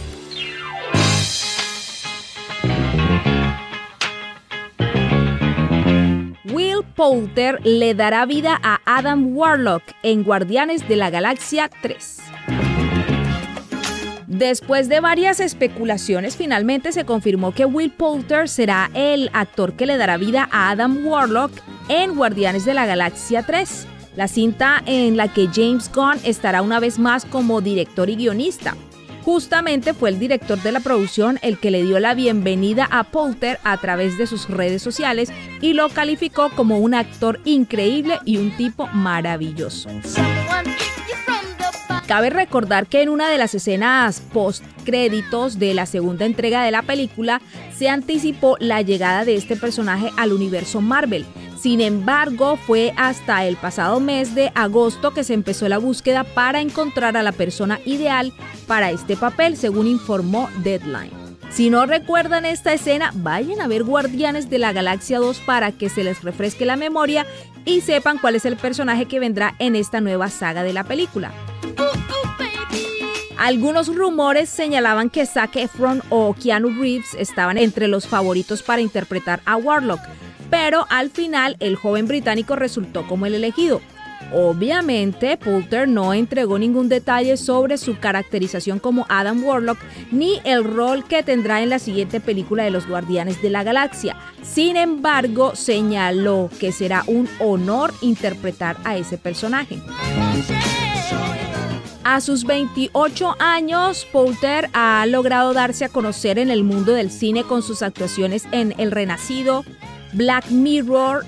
Will 6.53 6.85
Poulter 6.95 7.59
le 7.65 7.95
dará 7.95 8.25
vida 8.25 8.57
a 8.63 8.79
Adam 8.85 9.35
Warlock 9.35 9.83
en 10.03 10.23
Guardianes 10.23 10.87
de 10.87 10.95
la 10.95 11.09
Galaxia 11.09 11.69
3. 11.81 12.34
Después 14.37 14.89
de 14.89 14.99
varias 14.99 15.39
especulaciones, 15.39 16.35
finalmente 16.35 16.91
se 16.91 17.05
confirmó 17.05 17.53
que 17.53 17.63
Will 17.63 17.89
Poulter 17.89 18.49
será 18.49 18.91
el 18.93 19.29
actor 19.31 19.77
que 19.77 19.85
le 19.85 19.95
dará 19.95 20.17
vida 20.17 20.49
a 20.51 20.71
Adam 20.71 21.07
Warlock 21.07 21.53
en 21.87 22.15
Guardianes 22.15 22.65
de 22.65 22.73
la 22.73 22.85
Galaxia 22.85 23.43
3, 23.43 23.87
la 24.17 24.27
cinta 24.27 24.83
en 24.85 25.15
la 25.15 25.29
que 25.29 25.47
James 25.47 25.89
Gunn 25.89 26.19
estará 26.25 26.61
una 26.61 26.81
vez 26.81 26.99
más 26.99 27.23
como 27.23 27.61
director 27.61 28.09
y 28.09 28.17
guionista. 28.17 28.75
Justamente 29.23 29.93
fue 29.93 30.09
el 30.09 30.19
director 30.19 30.61
de 30.61 30.73
la 30.73 30.81
producción 30.81 31.39
el 31.41 31.57
que 31.57 31.71
le 31.71 31.83
dio 31.83 31.97
la 31.99 32.13
bienvenida 32.13 32.89
a 32.91 33.05
Poulter 33.05 33.57
a 33.63 33.77
través 33.77 34.17
de 34.17 34.27
sus 34.27 34.49
redes 34.49 34.81
sociales 34.81 35.31
y 35.61 35.71
lo 35.71 35.87
calificó 35.87 36.49
como 36.49 36.79
un 36.79 36.93
actor 36.93 37.39
increíble 37.45 38.19
y 38.25 38.35
un 38.35 38.51
tipo 38.57 38.87
maravilloso. 38.87 39.87
Cabe 42.07 42.29
recordar 42.29 42.85
que 42.85 43.01
en 43.01 43.09
una 43.09 43.29
de 43.29 43.39
las 43.39 43.55
escenas 43.55 44.21
post 44.31 44.63
créditos 44.83 45.57
de 45.57 45.73
la 45.73 45.87
segunda 45.87 46.25
entrega 46.25 46.63
de 46.63 46.69
la 46.69 46.83
película 46.83 47.41
se 47.75 47.89
anticipó 47.89 48.57
la 48.59 48.83
llegada 48.83 49.25
de 49.25 49.35
este 49.35 49.55
personaje 49.55 50.11
al 50.15 50.31
universo 50.31 50.81
Marvel. 50.81 51.25
Sin 51.59 51.81
embargo, 51.81 52.57
fue 52.57 52.93
hasta 52.95 53.43
el 53.45 53.55
pasado 53.57 53.99
mes 53.99 54.35
de 54.35 54.51
agosto 54.53 55.15
que 55.15 55.23
se 55.23 55.33
empezó 55.33 55.67
la 55.67 55.79
búsqueda 55.79 56.23
para 56.23 56.61
encontrar 56.61 57.17
a 57.17 57.23
la 57.23 57.31
persona 57.31 57.79
ideal 57.85 58.33
para 58.67 58.91
este 58.91 59.17
papel, 59.17 59.57
según 59.57 59.87
informó 59.87 60.47
Deadline. 60.63 61.25
Si 61.49 61.71
no 61.71 61.87
recuerdan 61.87 62.45
esta 62.45 62.73
escena, 62.73 63.11
vayan 63.15 63.61
a 63.61 63.67
ver 63.67 63.83
Guardianes 63.83 64.49
de 64.49 64.59
la 64.59 64.73
Galaxia 64.73 65.17
2 65.17 65.39
para 65.39 65.71
que 65.71 65.89
se 65.89 66.03
les 66.03 66.21
refresque 66.21 66.65
la 66.65 66.75
memoria 66.75 67.25
y 67.65 67.81
sepan 67.81 68.19
cuál 68.19 68.35
es 68.35 68.45
el 68.45 68.55
personaje 68.55 69.07
que 69.07 69.19
vendrá 69.19 69.55
en 69.59 69.75
esta 69.75 69.99
nueva 69.99 70.29
saga 70.29 70.63
de 70.63 70.73
la 70.73 70.83
película. 70.83 71.33
Algunos 73.37 73.93
rumores 73.93 74.49
señalaban 74.49 75.09
que 75.09 75.25
Zac 75.25 75.57
Efron 75.57 76.01
o 76.09 76.33
Keanu 76.33 76.69
Reeves 76.69 77.13
estaban 77.17 77.57
entre 77.57 77.87
los 77.87 78.07
favoritos 78.07 78.63
para 78.63 78.81
interpretar 78.81 79.41
a 79.45 79.57
Warlock, 79.57 79.99
pero 80.49 80.85
al 80.89 81.09
final 81.09 81.57
el 81.59 81.75
joven 81.75 82.07
británico 82.07 82.55
resultó 82.55 83.05
como 83.07 83.25
el 83.25 83.35
elegido. 83.35 83.81
Obviamente, 84.33 85.37
Poulter 85.37 85.87
no 85.87 86.13
entregó 86.13 86.57
ningún 86.57 86.89
detalle 86.89 87.37
sobre 87.37 87.77
su 87.77 87.97
caracterización 87.97 88.79
como 88.79 89.05
Adam 89.09 89.43
Warlock 89.43 89.77
ni 90.11 90.39
el 90.43 90.63
rol 90.63 91.05
que 91.05 91.23
tendrá 91.23 91.61
en 91.61 91.69
la 91.69 91.79
siguiente 91.79 92.19
película 92.19 92.63
de 92.63 92.71
los 92.71 92.87
Guardianes 92.87 93.41
de 93.41 93.49
la 93.49 93.63
Galaxia. 93.63 94.15
Sin 94.41 94.77
embargo, 94.77 95.55
señaló 95.55 96.49
que 96.59 96.71
será 96.71 97.03
un 97.07 97.29
honor 97.39 97.93
interpretar 98.01 98.77
a 98.83 98.97
ese 98.97 99.17
personaje. 99.17 99.79
A 102.03 102.21
sus 102.21 102.45
28 102.45 103.35
años, 103.39 104.05
Poulter 104.11 104.69
ha 104.73 105.05
logrado 105.07 105.53
darse 105.53 105.85
a 105.85 105.89
conocer 105.89 106.37
en 106.37 106.51
el 106.51 106.63
mundo 106.63 106.91
del 106.93 107.09
cine 107.09 107.43
con 107.43 107.63
sus 107.63 107.81
actuaciones 107.81 108.47
en 108.51 108.75
El 108.77 108.91
Renacido, 108.91 109.65
Black 110.13 110.51
Mirror, 110.51 111.25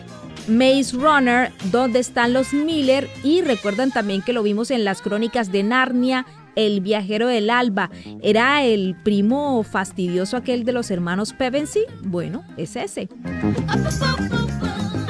Maze 0.48 0.96
Runner, 0.96 1.52
Donde 1.72 2.00
están 2.00 2.34
los 2.34 2.54
Miller 2.54 3.10
y 3.24 3.42
recuerdan 3.42 3.92
también 3.92 4.22
que 4.22 4.34
lo 4.34 4.44
vimos 4.44 4.72
en 4.72 4.86
las 4.86 5.02
crónicas 5.02 5.52
de 5.52 5.64
Narnia, 5.64 6.26
El 6.56 6.82
viajero 6.82 7.28
del 7.28 7.50
alba. 7.50 7.90
¿Era 8.22 8.64
el 8.64 8.96
primo 9.04 9.64
fastidioso 9.64 10.38
aquel 10.38 10.64
de 10.64 10.74
los 10.74 10.92
hermanos 10.92 11.34
Pevensey? 11.34 11.84
Bueno, 12.04 12.44
es 12.58 12.76
ese. 12.76 13.10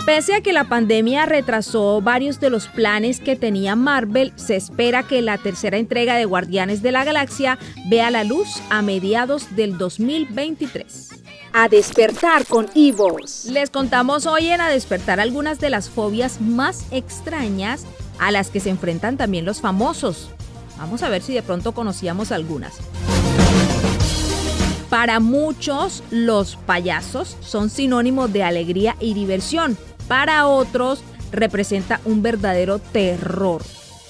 Pese 0.06 0.36
a 0.36 0.42
que 0.42 0.54
la 0.54 0.64
pandemia 0.64 1.26
retrasó 1.26 2.02
varios 2.02 2.40
de 2.40 2.50
los 2.50 2.68
planes 2.68 3.20
que 3.20 3.36
tenía 3.36 3.76
Marvel, 3.76 4.32
se 4.38 4.56
espera 4.56 5.04
que 5.04 5.22
la 5.22 5.38
tercera 5.38 5.78
entrega 5.78 6.16
de 6.16 6.24
Guardianes 6.24 6.82
de 6.82 6.94
la 6.94 7.04
Galaxia 7.04 7.60
vea 7.90 8.10
la 8.10 8.24
luz 8.24 8.48
a 8.70 8.82
mediados 8.82 9.54
del 9.58 9.78
2023 9.78 11.17
a 11.60 11.70
despertar 11.70 12.46
con 12.46 12.68
Ivos. 12.76 13.46
Les 13.46 13.72
contamos 13.72 14.28
hoy 14.28 14.50
en 14.50 14.62
A 14.62 14.70
despertar 14.70 15.20
algunas 15.20 15.60
de 15.60 15.72
las 15.72 15.90
fobias 15.90 16.40
más 16.40 16.86
extrañas 16.92 17.84
a 18.20 18.30
las 18.30 18.52
que 18.52 18.60
se 18.60 18.70
enfrentan 18.70 19.18
también 19.18 19.44
los 19.44 19.60
famosos. 19.60 20.30
Vamos 20.78 21.02
a 21.02 21.10
ver 21.10 21.24
si 21.24 21.34
de 21.34 21.42
pronto 21.42 21.72
conocíamos 21.72 22.32
algunas. 22.32 22.76
Para 24.92 25.20
muchos, 25.20 26.04
los 26.12 26.58
payasos 26.58 27.36
son 27.42 27.72
sinónimos 27.72 28.32
de 28.32 28.44
alegría 28.44 28.96
y 29.00 29.16
diversión. 29.16 29.80
Para 30.08 30.46
otros, 30.46 31.02
representa 31.32 32.02
un 32.06 32.22
verdadero 32.22 32.78
terror. 32.78 33.64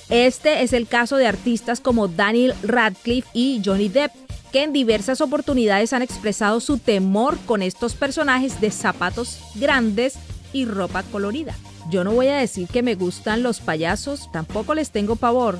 Este 0.10 0.63
es 0.63 0.74
el 0.74 0.86
caso 0.86 1.16
de 1.16 1.27
artistas 1.27 1.80
como 1.80 2.10
Daniel 2.10 2.54
Radcliffe 2.62 3.30
y 3.34 3.62
Johnny 3.63 3.88
Depp, 3.88 4.12
que 4.51 4.63
en 4.63 4.74
diversas 4.74 5.22
oportunidades 5.22 5.94
han 5.94 6.01
expresado 6.01 6.60
su 6.60 6.77
temor 6.77 7.38
con 7.46 7.62
estos 7.62 7.96
personajes 7.96 8.60
de 8.62 8.72
zapatos 8.72 9.39
grandes 9.56 10.16
y 10.54 10.66
ropa 10.66 11.04
colorida. 11.04 11.56
Yo 11.89 12.04
no 12.04 12.12
voy 12.12 12.27
a 12.27 12.38
decir 12.38 12.68
que 12.68 12.84
me 12.84 12.96
gustan 12.96 13.44
los 13.44 13.62
payasos, 13.62 14.32
tampoco 14.32 14.74
les 14.74 14.92
tengo 14.92 15.16
pavor, 15.16 15.60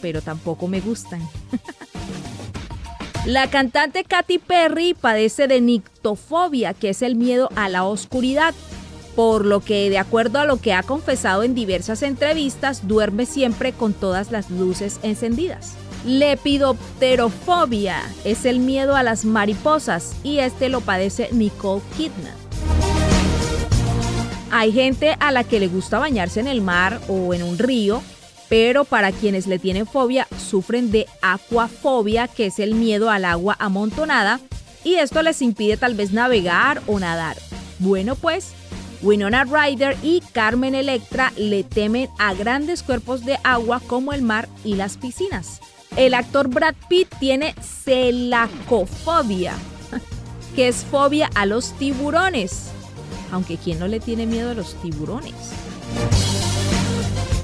pero 0.00 0.20
tampoco 0.20 0.68
me 0.68 0.80
gustan. 0.80 1.20
La 3.24 3.48
cantante 3.48 4.02
Katy 4.02 4.38
Perry 4.38 4.94
padece 4.94 5.46
de 5.46 5.60
nictofobia, 5.60 6.74
que 6.74 6.88
es 6.88 7.02
el 7.02 7.14
miedo 7.14 7.48
a 7.54 7.68
la 7.68 7.84
oscuridad, 7.84 8.52
por 9.14 9.46
lo 9.46 9.60
que, 9.60 9.90
de 9.90 9.98
acuerdo 9.98 10.40
a 10.40 10.44
lo 10.44 10.56
que 10.56 10.72
ha 10.72 10.82
confesado 10.82 11.44
en 11.44 11.54
diversas 11.54 12.02
entrevistas, 12.02 12.88
duerme 12.88 13.24
siempre 13.24 13.72
con 13.72 13.92
todas 13.92 14.32
las 14.32 14.50
luces 14.50 14.98
encendidas. 15.04 15.76
Lepidopterofobia 16.04 18.02
es 18.24 18.44
el 18.44 18.58
miedo 18.58 18.96
a 18.96 19.02
las 19.02 19.24
mariposas 19.24 20.14
y 20.24 20.38
este 20.38 20.68
lo 20.68 20.80
padece 20.80 21.28
Nicole 21.32 21.82
Kidman. 21.96 22.34
Hay 24.50 24.72
gente 24.72 25.16
a 25.20 25.30
la 25.30 25.44
que 25.44 25.60
le 25.60 25.68
gusta 25.68 25.98
bañarse 25.98 26.40
en 26.40 26.48
el 26.48 26.60
mar 26.60 27.00
o 27.08 27.32
en 27.32 27.42
un 27.42 27.56
río, 27.56 28.02
pero 28.48 28.84
para 28.84 29.12
quienes 29.12 29.46
le 29.46 29.58
tienen 29.58 29.86
fobia 29.86 30.28
sufren 30.36 30.90
de 30.90 31.06
aquafobia, 31.22 32.28
que 32.28 32.46
es 32.46 32.58
el 32.58 32.74
miedo 32.74 33.08
al 33.08 33.24
agua 33.24 33.56
amontonada, 33.58 34.40
y 34.84 34.96
esto 34.96 35.22
les 35.22 35.40
impide 35.40 35.76
tal 35.76 35.94
vez 35.94 36.12
navegar 36.12 36.82
o 36.86 36.98
nadar. 36.98 37.36
Bueno, 37.78 38.14
pues 38.14 38.52
Winona 39.00 39.44
Ryder 39.44 39.96
y 40.02 40.20
Carmen 40.32 40.74
Electra 40.74 41.32
le 41.36 41.64
temen 41.64 42.08
a 42.18 42.34
grandes 42.34 42.82
cuerpos 42.82 43.24
de 43.24 43.38
agua 43.44 43.80
como 43.86 44.12
el 44.12 44.22
mar 44.22 44.48
y 44.64 44.74
las 44.74 44.96
piscinas. 44.96 45.60
El 45.96 46.14
actor 46.14 46.48
Brad 46.48 46.74
Pitt 46.88 47.08
tiene 47.20 47.54
celacofobia, 47.60 49.54
que 50.56 50.68
es 50.68 50.84
fobia 50.84 51.28
a 51.34 51.44
los 51.44 51.72
tiburones. 51.72 52.70
Aunque 53.30 53.56
¿quién 53.58 53.78
no 53.78 53.88
le 53.88 54.00
tiene 54.00 54.26
miedo 54.26 54.50
a 54.50 54.54
los 54.54 54.74
tiburones? 54.80 55.34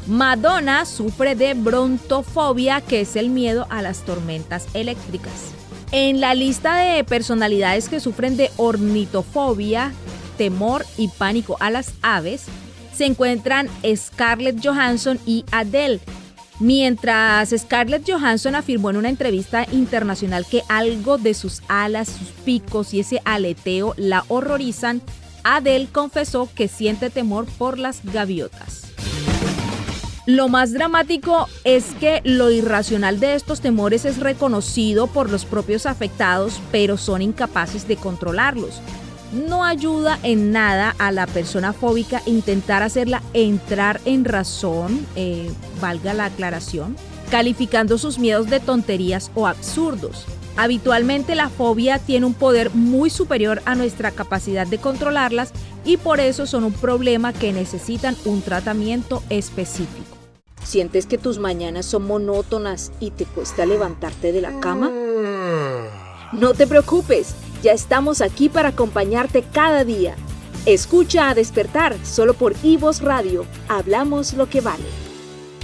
Madonna 0.06 0.86
sufre 0.86 1.34
de 1.34 1.52
brontofobia, 1.52 2.80
que 2.80 3.02
es 3.02 3.16
el 3.16 3.28
miedo 3.28 3.66
a 3.68 3.82
las 3.82 4.00
tormentas 4.00 4.66
eléctricas. 4.72 5.52
En 5.92 6.20
la 6.20 6.34
lista 6.34 6.76
de 6.76 7.04
personalidades 7.04 7.90
que 7.90 8.00
sufren 8.00 8.38
de 8.38 8.50
ornitofobia, 8.56 9.92
temor 10.38 10.86
y 10.96 11.08
pánico 11.08 11.58
a 11.60 11.70
las 11.70 11.92
aves, 12.00 12.46
se 12.94 13.04
encuentran 13.04 13.68
Scarlett 13.94 14.64
Johansson 14.64 15.18
y 15.26 15.44
Adele, 15.52 16.00
Mientras 16.60 17.54
Scarlett 17.56 18.10
Johansson 18.10 18.56
afirmó 18.56 18.90
en 18.90 18.96
una 18.96 19.08
entrevista 19.08 19.64
internacional 19.70 20.44
que 20.44 20.62
algo 20.68 21.16
de 21.16 21.34
sus 21.34 21.62
alas, 21.68 22.08
sus 22.08 22.28
picos 22.44 22.92
y 22.94 23.00
ese 23.00 23.20
aleteo 23.24 23.94
la 23.96 24.24
horrorizan, 24.26 25.00
Adele 25.44 25.86
confesó 25.92 26.48
que 26.52 26.66
siente 26.66 27.10
temor 27.10 27.46
por 27.46 27.78
las 27.78 28.04
gaviotas. 28.04 28.82
Lo 30.26 30.48
más 30.48 30.72
dramático 30.72 31.48
es 31.64 31.84
que 32.00 32.20
lo 32.24 32.50
irracional 32.50 33.18
de 33.20 33.34
estos 33.34 33.60
temores 33.60 34.04
es 34.04 34.18
reconocido 34.18 35.06
por 35.06 35.30
los 35.30 35.46
propios 35.46 35.86
afectados, 35.86 36.60
pero 36.70 36.98
son 36.98 37.22
incapaces 37.22 37.88
de 37.88 37.96
controlarlos 37.96 38.82
no 39.32 39.64
ayuda 39.64 40.18
en 40.22 40.52
nada 40.52 40.94
a 40.98 41.12
la 41.12 41.26
persona 41.26 41.72
fóbica 41.72 42.22
intentar 42.26 42.82
hacerla 42.82 43.22
entrar 43.34 44.00
en 44.04 44.24
razón, 44.24 45.06
eh, 45.16 45.50
valga 45.80 46.14
la 46.14 46.26
aclaración, 46.26 46.96
calificando 47.30 47.98
sus 47.98 48.18
miedos 48.18 48.48
de 48.48 48.60
tonterías 48.60 49.30
o 49.34 49.46
absurdos. 49.46 50.24
Habitualmente 50.56 51.36
la 51.36 51.50
fobia 51.50 52.00
tiene 52.00 52.26
un 52.26 52.34
poder 52.34 52.70
muy 52.74 53.10
superior 53.10 53.62
a 53.64 53.76
nuestra 53.76 54.10
capacidad 54.10 54.66
de 54.66 54.78
controlarlas 54.78 55.52
y 55.84 55.98
por 55.98 56.18
eso 56.18 56.46
son 56.46 56.64
un 56.64 56.72
problema 56.72 57.32
que 57.32 57.52
necesitan 57.52 58.16
un 58.24 58.42
tratamiento 58.42 59.22
específico. 59.30 60.16
¿Sientes 60.64 61.06
que 61.06 61.16
tus 61.16 61.38
mañanas 61.38 61.86
son 61.86 62.06
monótonas 62.06 62.90
y 62.98 63.12
te 63.12 63.24
cuesta 63.24 63.66
levantarte 63.66 64.32
de 64.32 64.40
la 64.40 64.58
cama? 64.58 64.90
No 66.32 66.52
te 66.54 66.66
preocupes, 66.66 67.34
ya 67.62 67.72
estamos 67.72 68.20
aquí 68.20 68.48
para 68.48 68.70
acompañarte 68.70 69.42
cada 69.42 69.84
día. 69.84 70.14
Escucha 70.66 71.30
a 71.30 71.34
despertar 71.34 71.96
solo 72.04 72.34
por 72.34 72.54
Ivos 72.62 73.00
Radio. 73.00 73.46
Hablamos 73.68 74.34
lo 74.34 74.48
que 74.48 74.60
vale. 74.60 74.84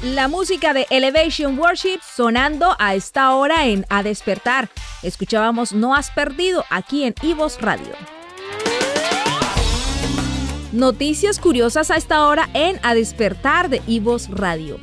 La 0.03 0.29
música 0.29 0.75
de 0.75 0.87
Elevation 0.91 1.59
Worship 1.59 2.01
sonando 2.03 2.77
a 2.79 2.95
esta 2.95 3.35
hora 3.35 3.67
en 3.67 3.87
A 3.89 4.03
Despertar. 4.03 4.69
Escuchábamos 5.03 5.73
No 5.73 5.95
Has 5.95 6.11
Perdido 6.11 6.65
aquí 6.71 7.05
en 7.05 7.15
Ivos 7.23 7.61
Radio. 7.61 7.93
Noticias 10.73 11.39
curiosas 11.39 11.91
a 11.91 11.97
esta 11.97 12.27
hora 12.27 12.51
en 12.53 12.81
A 12.83 12.95
Despertar 12.95 13.71
de 13.71 13.81
Ivos 13.87 14.29
Radio. 14.31 14.79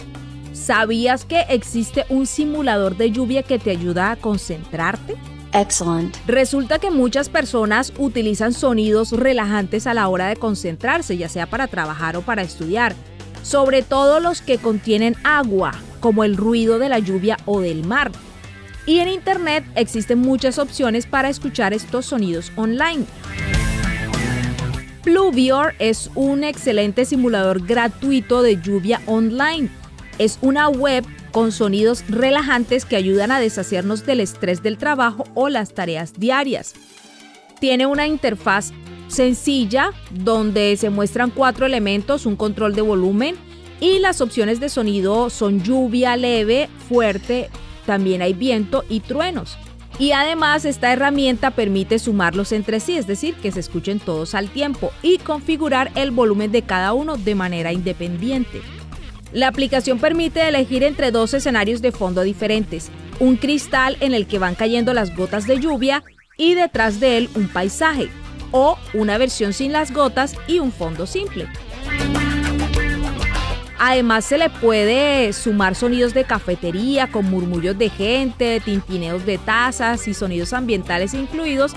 ¿Sabías 0.53 1.25
que 1.25 1.41
existe 1.49 2.05
un 2.09 2.25
simulador 2.25 2.95
de 2.95 3.11
lluvia 3.11 3.43
que 3.43 3.59
te 3.59 3.71
ayuda 3.71 4.11
a 4.11 4.15
concentrarte? 4.15 5.17
Excellent. 5.53 6.15
Resulta 6.27 6.79
que 6.79 6.91
muchas 6.91 7.29
personas 7.29 7.91
utilizan 7.97 8.53
sonidos 8.53 9.11
relajantes 9.11 9.85
a 9.85 9.93
la 9.93 10.07
hora 10.07 10.27
de 10.27 10.37
concentrarse, 10.37 11.17
ya 11.17 11.29
sea 11.29 11.45
para 11.45 11.67
trabajar 11.67 12.15
o 12.15 12.21
para 12.21 12.41
estudiar, 12.41 12.95
sobre 13.43 13.81
todo 13.81 14.19
los 14.19 14.41
que 14.41 14.57
contienen 14.57 15.15
agua, 15.23 15.73
como 15.99 16.23
el 16.23 16.37
ruido 16.37 16.79
de 16.79 16.89
la 16.89 16.99
lluvia 16.99 17.37
o 17.45 17.59
del 17.59 17.85
mar. 17.85 18.11
Y 18.85 18.99
en 18.99 19.09
Internet 19.09 19.65
existen 19.75 20.19
muchas 20.19 20.57
opciones 20.57 21.05
para 21.05 21.29
escuchar 21.29 21.73
estos 21.73 22.07
sonidos 22.07 22.51
online. 22.55 23.05
Pluvior 25.03 25.73
es 25.79 26.09
un 26.15 26.43
excelente 26.43 27.05
simulador 27.05 27.65
gratuito 27.65 28.41
de 28.41 28.61
lluvia 28.61 29.01
online. 29.05 29.69
Es 30.17 30.37
una 30.41 30.69
web 30.69 31.03
con 31.31 31.51
sonidos 31.51 32.03
relajantes 32.07 32.85
que 32.85 32.95
ayudan 32.95 33.31
a 33.31 33.39
deshacernos 33.39 34.05
del 34.05 34.19
estrés 34.19 34.61
del 34.61 34.77
trabajo 34.77 35.23
o 35.33 35.49
las 35.49 35.73
tareas 35.73 36.13
diarias. 36.13 36.73
Tiene 37.59 37.85
una 37.85 38.07
interfaz 38.07 38.71
sencilla 39.07 39.91
donde 40.11 40.75
se 40.77 40.89
muestran 40.89 41.31
cuatro 41.31 41.65
elementos, 41.65 42.25
un 42.25 42.35
control 42.35 42.75
de 42.75 42.81
volumen 42.81 43.35
y 43.79 43.99
las 43.99 44.21
opciones 44.21 44.59
de 44.59 44.69
sonido 44.69 45.29
son 45.29 45.63
lluvia 45.63 46.15
leve, 46.15 46.69
fuerte 46.87 47.49
también 47.85 48.21
hay 48.21 48.33
viento 48.33 48.83
y 48.89 48.99
truenos. 49.01 49.57
Y 49.99 50.13
además 50.13 50.65
esta 50.65 50.93
herramienta 50.93 51.51
permite 51.51 51.99
sumarlos 51.99 52.51
entre 52.53 52.79
sí, 52.79 52.97
es 52.97 53.05
decir, 53.05 53.35
que 53.35 53.51
se 53.51 53.59
escuchen 53.59 53.99
todos 53.99 54.33
al 54.33 54.49
tiempo 54.49 54.91
y 55.03 55.17
configurar 55.17 55.91
el 55.95 56.11
volumen 56.11 56.51
de 56.51 56.61
cada 56.61 56.93
uno 56.93 57.17
de 57.17 57.35
manera 57.35 57.73
independiente. 57.73 58.61
La 59.33 59.47
aplicación 59.47 59.99
permite 59.99 60.47
elegir 60.47 60.83
entre 60.83 61.11
dos 61.11 61.33
escenarios 61.33 61.81
de 61.81 61.91
fondo 61.91 62.21
diferentes, 62.21 62.91
un 63.19 63.37
cristal 63.37 63.97
en 64.01 64.13
el 64.13 64.27
que 64.27 64.39
van 64.39 64.55
cayendo 64.55 64.93
las 64.93 65.15
gotas 65.15 65.47
de 65.47 65.59
lluvia 65.59 66.03
y 66.37 66.53
detrás 66.53 66.99
de 66.99 67.17
él 67.17 67.29
un 67.35 67.47
paisaje, 67.47 68.09
o 68.51 68.77
una 68.93 69.17
versión 69.17 69.53
sin 69.53 69.71
las 69.71 69.93
gotas 69.93 70.35
y 70.47 70.59
un 70.59 70.73
fondo 70.73 71.07
simple. 71.07 71.47
Además 73.79 74.25
se 74.25 74.37
le 74.37 74.49
puede 74.49 75.33
sumar 75.33 75.75
sonidos 75.75 76.13
de 76.13 76.25
cafetería 76.25 77.07
con 77.07 77.25
murmullos 77.25 77.77
de 77.77 77.89
gente, 77.89 78.59
tintineos 78.59 79.25
de 79.25 79.37
tazas 79.37 80.07
y 80.07 80.13
sonidos 80.13 80.53
ambientales 80.53 81.13
incluidos 81.13 81.73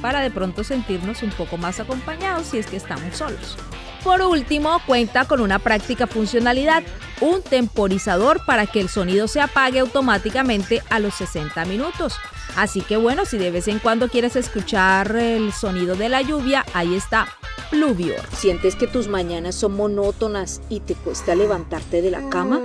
para 0.00 0.20
de 0.20 0.30
pronto 0.30 0.62
sentirnos 0.62 1.22
un 1.22 1.30
poco 1.30 1.56
más 1.56 1.80
acompañados 1.80 2.46
si 2.48 2.58
es 2.58 2.66
que 2.66 2.76
estamos 2.76 3.16
solos. 3.16 3.56
Por 4.02 4.22
último, 4.22 4.80
cuenta 4.86 5.26
con 5.26 5.40
una 5.40 5.58
práctica 5.58 6.06
funcionalidad, 6.06 6.82
un 7.20 7.42
temporizador 7.42 8.44
para 8.44 8.66
que 8.66 8.80
el 8.80 8.88
sonido 8.88 9.28
se 9.28 9.40
apague 9.40 9.80
automáticamente 9.80 10.82
a 10.88 10.98
los 10.98 11.14
60 11.14 11.64
minutos. 11.64 12.14
Así 12.56 12.80
que 12.80 12.96
bueno, 12.96 13.24
si 13.24 13.38
de 13.38 13.50
vez 13.50 13.68
en 13.68 13.78
cuando 13.78 14.08
quieres 14.08 14.36
escuchar 14.36 15.14
el 15.16 15.52
sonido 15.52 15.96
de 15.96 16.08
la 16.08 16.22
lluvia, 16.22 16.64
ahí 16.74 16.94
está 16.94 17.28
Pluvio. 17.70 18.14
¿Sientes 18.32 18.76
que 18.76 18.86
tus 18.86 19.08
mañanas 19.08 19.54
son 19.54 19.76
monótonas 19.76 20.62
y 20.70 20.80
te 20.80 20.94
cuesta 20.94 21.34
levantarte 21.34 22.00
de 22.00 22.10
la 22.10 22.28
cama? 22.30 22.60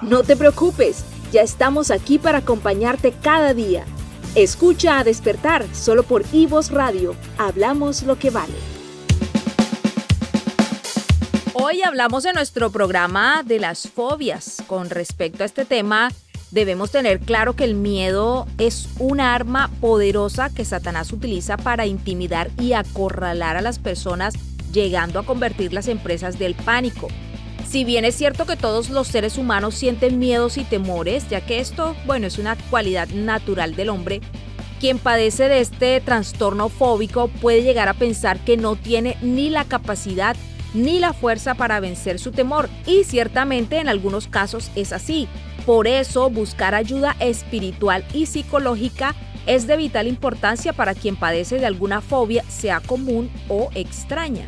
No 0.00 0.22
te 0.22 0.36
preocupes, 0.36 1.04
ya 1.32 1.42
estamos 1.42 1.90
aquí 1.90 2.18
para 2.18 2.38
acompañarte 2.38 3.12
cada 3.12 3.52
día. 3.52 3.84
Escucha 4.34 4.98
a 4.98 5.04
despertar 5.04 5.66
solo 5.74 6.02
por 6.02 6.24
Ivos 6.32 6.70
Radio. 6.70 7.14
Hablamos 7.36 8.02
lo 8.04 8.18
que 8.18 8.30
vale. 8.30 8.77
Hoy 11.70 11.82
hablamos 11.82 12.24
en 12.24 12.32
nuestro 12.32 12.70
programa 12.70 13.42
de 13.44 13.60
las 13.60 13.90
fobias. 13.90 14.62
Con 14.66 14.88
respecto 14.88 15.42
a 15.42 15.46
este 15.46 15.66
tema, 15.66 16.10
debemos 16.50 16.90
tener 16.90 17.20
claro 17.20 17.56
que 17.56 17.64
el 17.64 17.74
miedo 17.74 18.46
es 18.56 18.88
una 18.98 19.34
arma 19.34 19.70
poderosa 19.78 20.48
que 20.48 20.64
Satanás 20.64 21.12
utiliza 21.12 21.58
para 21.58 21.84
intimidar 21.84 22.50
y 22.58 22.72
acorralar 22.72 23.58
a 23.58 23.60
las 23.60 23.78
personas, 23.78 24.32
llegando 24.72 25.18
a 25.18 25.26
convertirlas 25.26 25.88
en 25.88 25.98
presas 25.98 26.38
del 26.38 26.54
pánico. 26.54 27.08
Si 27.68 27.84
bien 27.84 28.06
es 28.06 28.14
cierto 28.14 28.46
que 28.46 28.56
todos 28.56 28.88
los 28.88 29.06
seres 29.06 29.36
humanos 29.36 29.74
sienten 29.74 30.18
miedos 30.18 30.56
y 30.56 30.64
temores, 30.64 31.28
ya 31.28 31.42
que 31.42 31.60
esto, 31.60 31.94
bueno, 32.06 32.26
es 32.26 32.38
una 32.38 32.56
cualidad 32.70 33.08
natural 33.08 33.76
del 33.76 33.90
hombre, 33.90 34.22
quien 34.80 34.98
padece 34.98 35.48
de 35.48 35.60
este 35.60 36.00
trastorno 36.00 36.70
fóbico 36.70 37.28
puede 37.28 37.62
llegar 37.62 37.88
a 37.88 37.94
pensar 37.94 38.38
que 38.38 38.56
no 38.56 38.74
tiene 38.76 39.18
ni 39.20 39.50
la 39.50 39.64
capacidad 39.64 40.34
ni 40.74 40.98
la 40.98 41.12
fuerza 41.12 41.54
para 41.54 41.80
vencer 41.80 42.18
su 42.18 42.32
temor 42.32 42.68
y 42.86 43.04
ciertamente 43.04 43.78
en 43.78 43.88
algunos 43.88 44.28
casos 44.28 44.70
es 44.74 44.92
así. 44.92 45.28
Por 45.66 45.86
eso 45.86 46.30
buscar 46.30 46.74
ayuda 46.74 47.16
espiritual 47.20 48.04
y 48.12 48.26
psicológica 48.26 49.14
es 49.46 49.66
de 49.66 49.76
vital 49.76 50.06
importancia 50.06 50.72
para 50.72 50.94
quien 50.94 51.16
padece 51.16 51.58
de 51.58 51.66
alguna 51.66 52.00
fobia, 52.00 52.44
sea 52.48 52.80
común 52.80 53.30
o 53.48 53.70
extraña. 53.74 54.46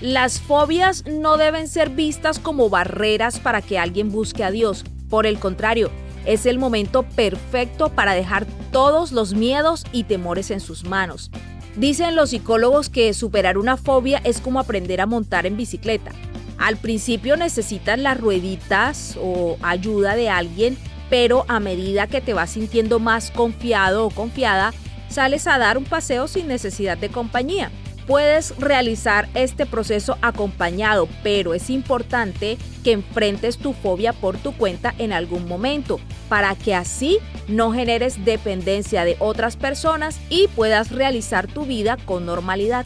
Las 0.00 0.40
fobias 0.40 1.04
no 1.06 1.38
deben 1.38 1.66
ser 1.66 1.88
vistas 1.88 2.38
como 2.38 2.68
barreras 2.68 3.38
para 3.38 3.62
que 3.62 3.78
alguien 3.78 4.12
busque 4.12 4.44
a 4.44 4.50
Dios. 4.50 4.84
Por 5.08 5.24
el 5.26 5.38
contrario, 5.38 5.90
es 6.26 6.44
el 6.44 6.58
momento 6.58 7.02
perfecto 7.02 7.88
para 7.88 8.12
dejar 8.12 8.46
todos 8.70 9.12
los 9.12 9.32
miedos 9.32 9.84
y 9.92 10.04
temores 10.04 10.50
en 10.50 10.60
sus 10.60 10.84
manos. 10.84 11.30
Dicen 11.76 12.14
los 12.14 12.30
psicólogos 12.30 12.88
que 12.88 13.12
superar 13.14 13.58
una 13.58 13.76
fobia 13.76 14.20
es 14.24 14.40
como 14.40 14.60
aprender 14.60 15.00
a 15.00 15.06
montar 15.06 15.44
en 15.44 15.56
bicicleta. 15.56 16.12
Al 16.56 16.76
principio 16.76 17.36
necesitas 17.36 17.98
las 17.98 18.20
rueditas 18.20 19.18
o 19.20 19.56
ayuda 19.60 20.14
de 20.14 20.30
alguien, 20.30 20.78
pero 21.10 21.44
a 21.48 21.58
medida 21.58 22.06
que 22.06 22.20
te 22.20 22.32
vas 22.32 22.50
sintiendo 22.50 23.00
más 23.00 23.32
confiado 23.32 24.06
o 24.06 24.10
confiada, 24.10 24.72
sales 25.08 25.48
a 25.48 25.58
dar 25.58 25.76
un 25.76 25.84
paseo 25.84 26.28
sin 26.28 26.46
necesidad 26.46 26.96
de 26.96 27.08
compañía. 27.08 27.70
Puedes 28.06 28.54
realizar 28.58 29.28
este 29.34 29.64
proceso 29.64 30.18
acompañado, 30.20 31.08
pero 31.22 31.54
es 31.54 31.70
importante 31.70 32.58
que 32.82 32.92
enfrentes 32.92 33.56
tu 33.56 33.72
fobia 33.72 34.12
por 34.12 34.36
tu 34.36 34.52
cuenta 34.52 34.94
en 34.98 35.12
algún 35.12 35.48
momento, 35.48 35.98
para 36.28 36.54
que 36.54 36.74
así 36.74 37.18
no 37.48 37.72
generes 37.72 38.22
dependencia 38.24 39.04
de 39.04 39.16
otras 39.20 39.56
personas 39.56 40.20
y 40.28 40.48
puedas 40.48 40.90
realizar 40.90 41.46
tu 41.46 41.64
vida 41.64 41.96
con 42.04 42.26
normalidad. 42.26 42.84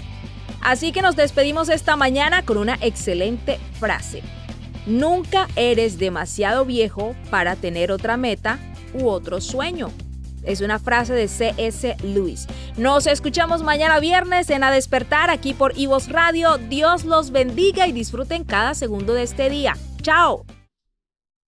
Así 0.60 0.92
que 0.92 1.02
nos 1.02 1.16
despedimos 1.16 1.68
esta 1.68 1.96
mañana 1.96 2.44
con 2.44 2.56
una 2.56 2.78
excelente 2.80 3.58
frase. 3.80 4.22
Nunca 4.86 5.48
eres 5.56 5.98
demasiado 5.98 6.64
viejo 6.64 7.14
para 7.30 7.56
tener 7.56 7.90
otra 7.90 8.16
meta 8.16 8.58
u 8.94 9.08
otro 9.08 9.40
sueño. 9.40 9.90
Es 10.48 10.62
una 10.62 10.78
frase 10.78 11.12
de 11.12 11.28
C.S. 11.28 11.96
Lewis. 12.02 12.48
Nos 12.76 13.06
escuchamos 13.06 13.62
mañana 13.62 14.00
viernes 14.00 14.48
en 14.48 14.64
A 14.64 14.70
Despertar 14.70 15.28
aquí 15.30 15.52
por 15.52 15.78
Ivos 15.78 16.08
Radio. 16.08 16.56
Dios 16.56 17.04
los 17.04 17.30
bendiga 17.30 17.86
y 17.86 17.92
disfruten 17.92 18.44
cada 18.44 18.74
segundo 18.74 19.12
de 19.12 19.24
este 19.24 19.50
día. 19.50 19.76
¡Chao! 20.00 20.44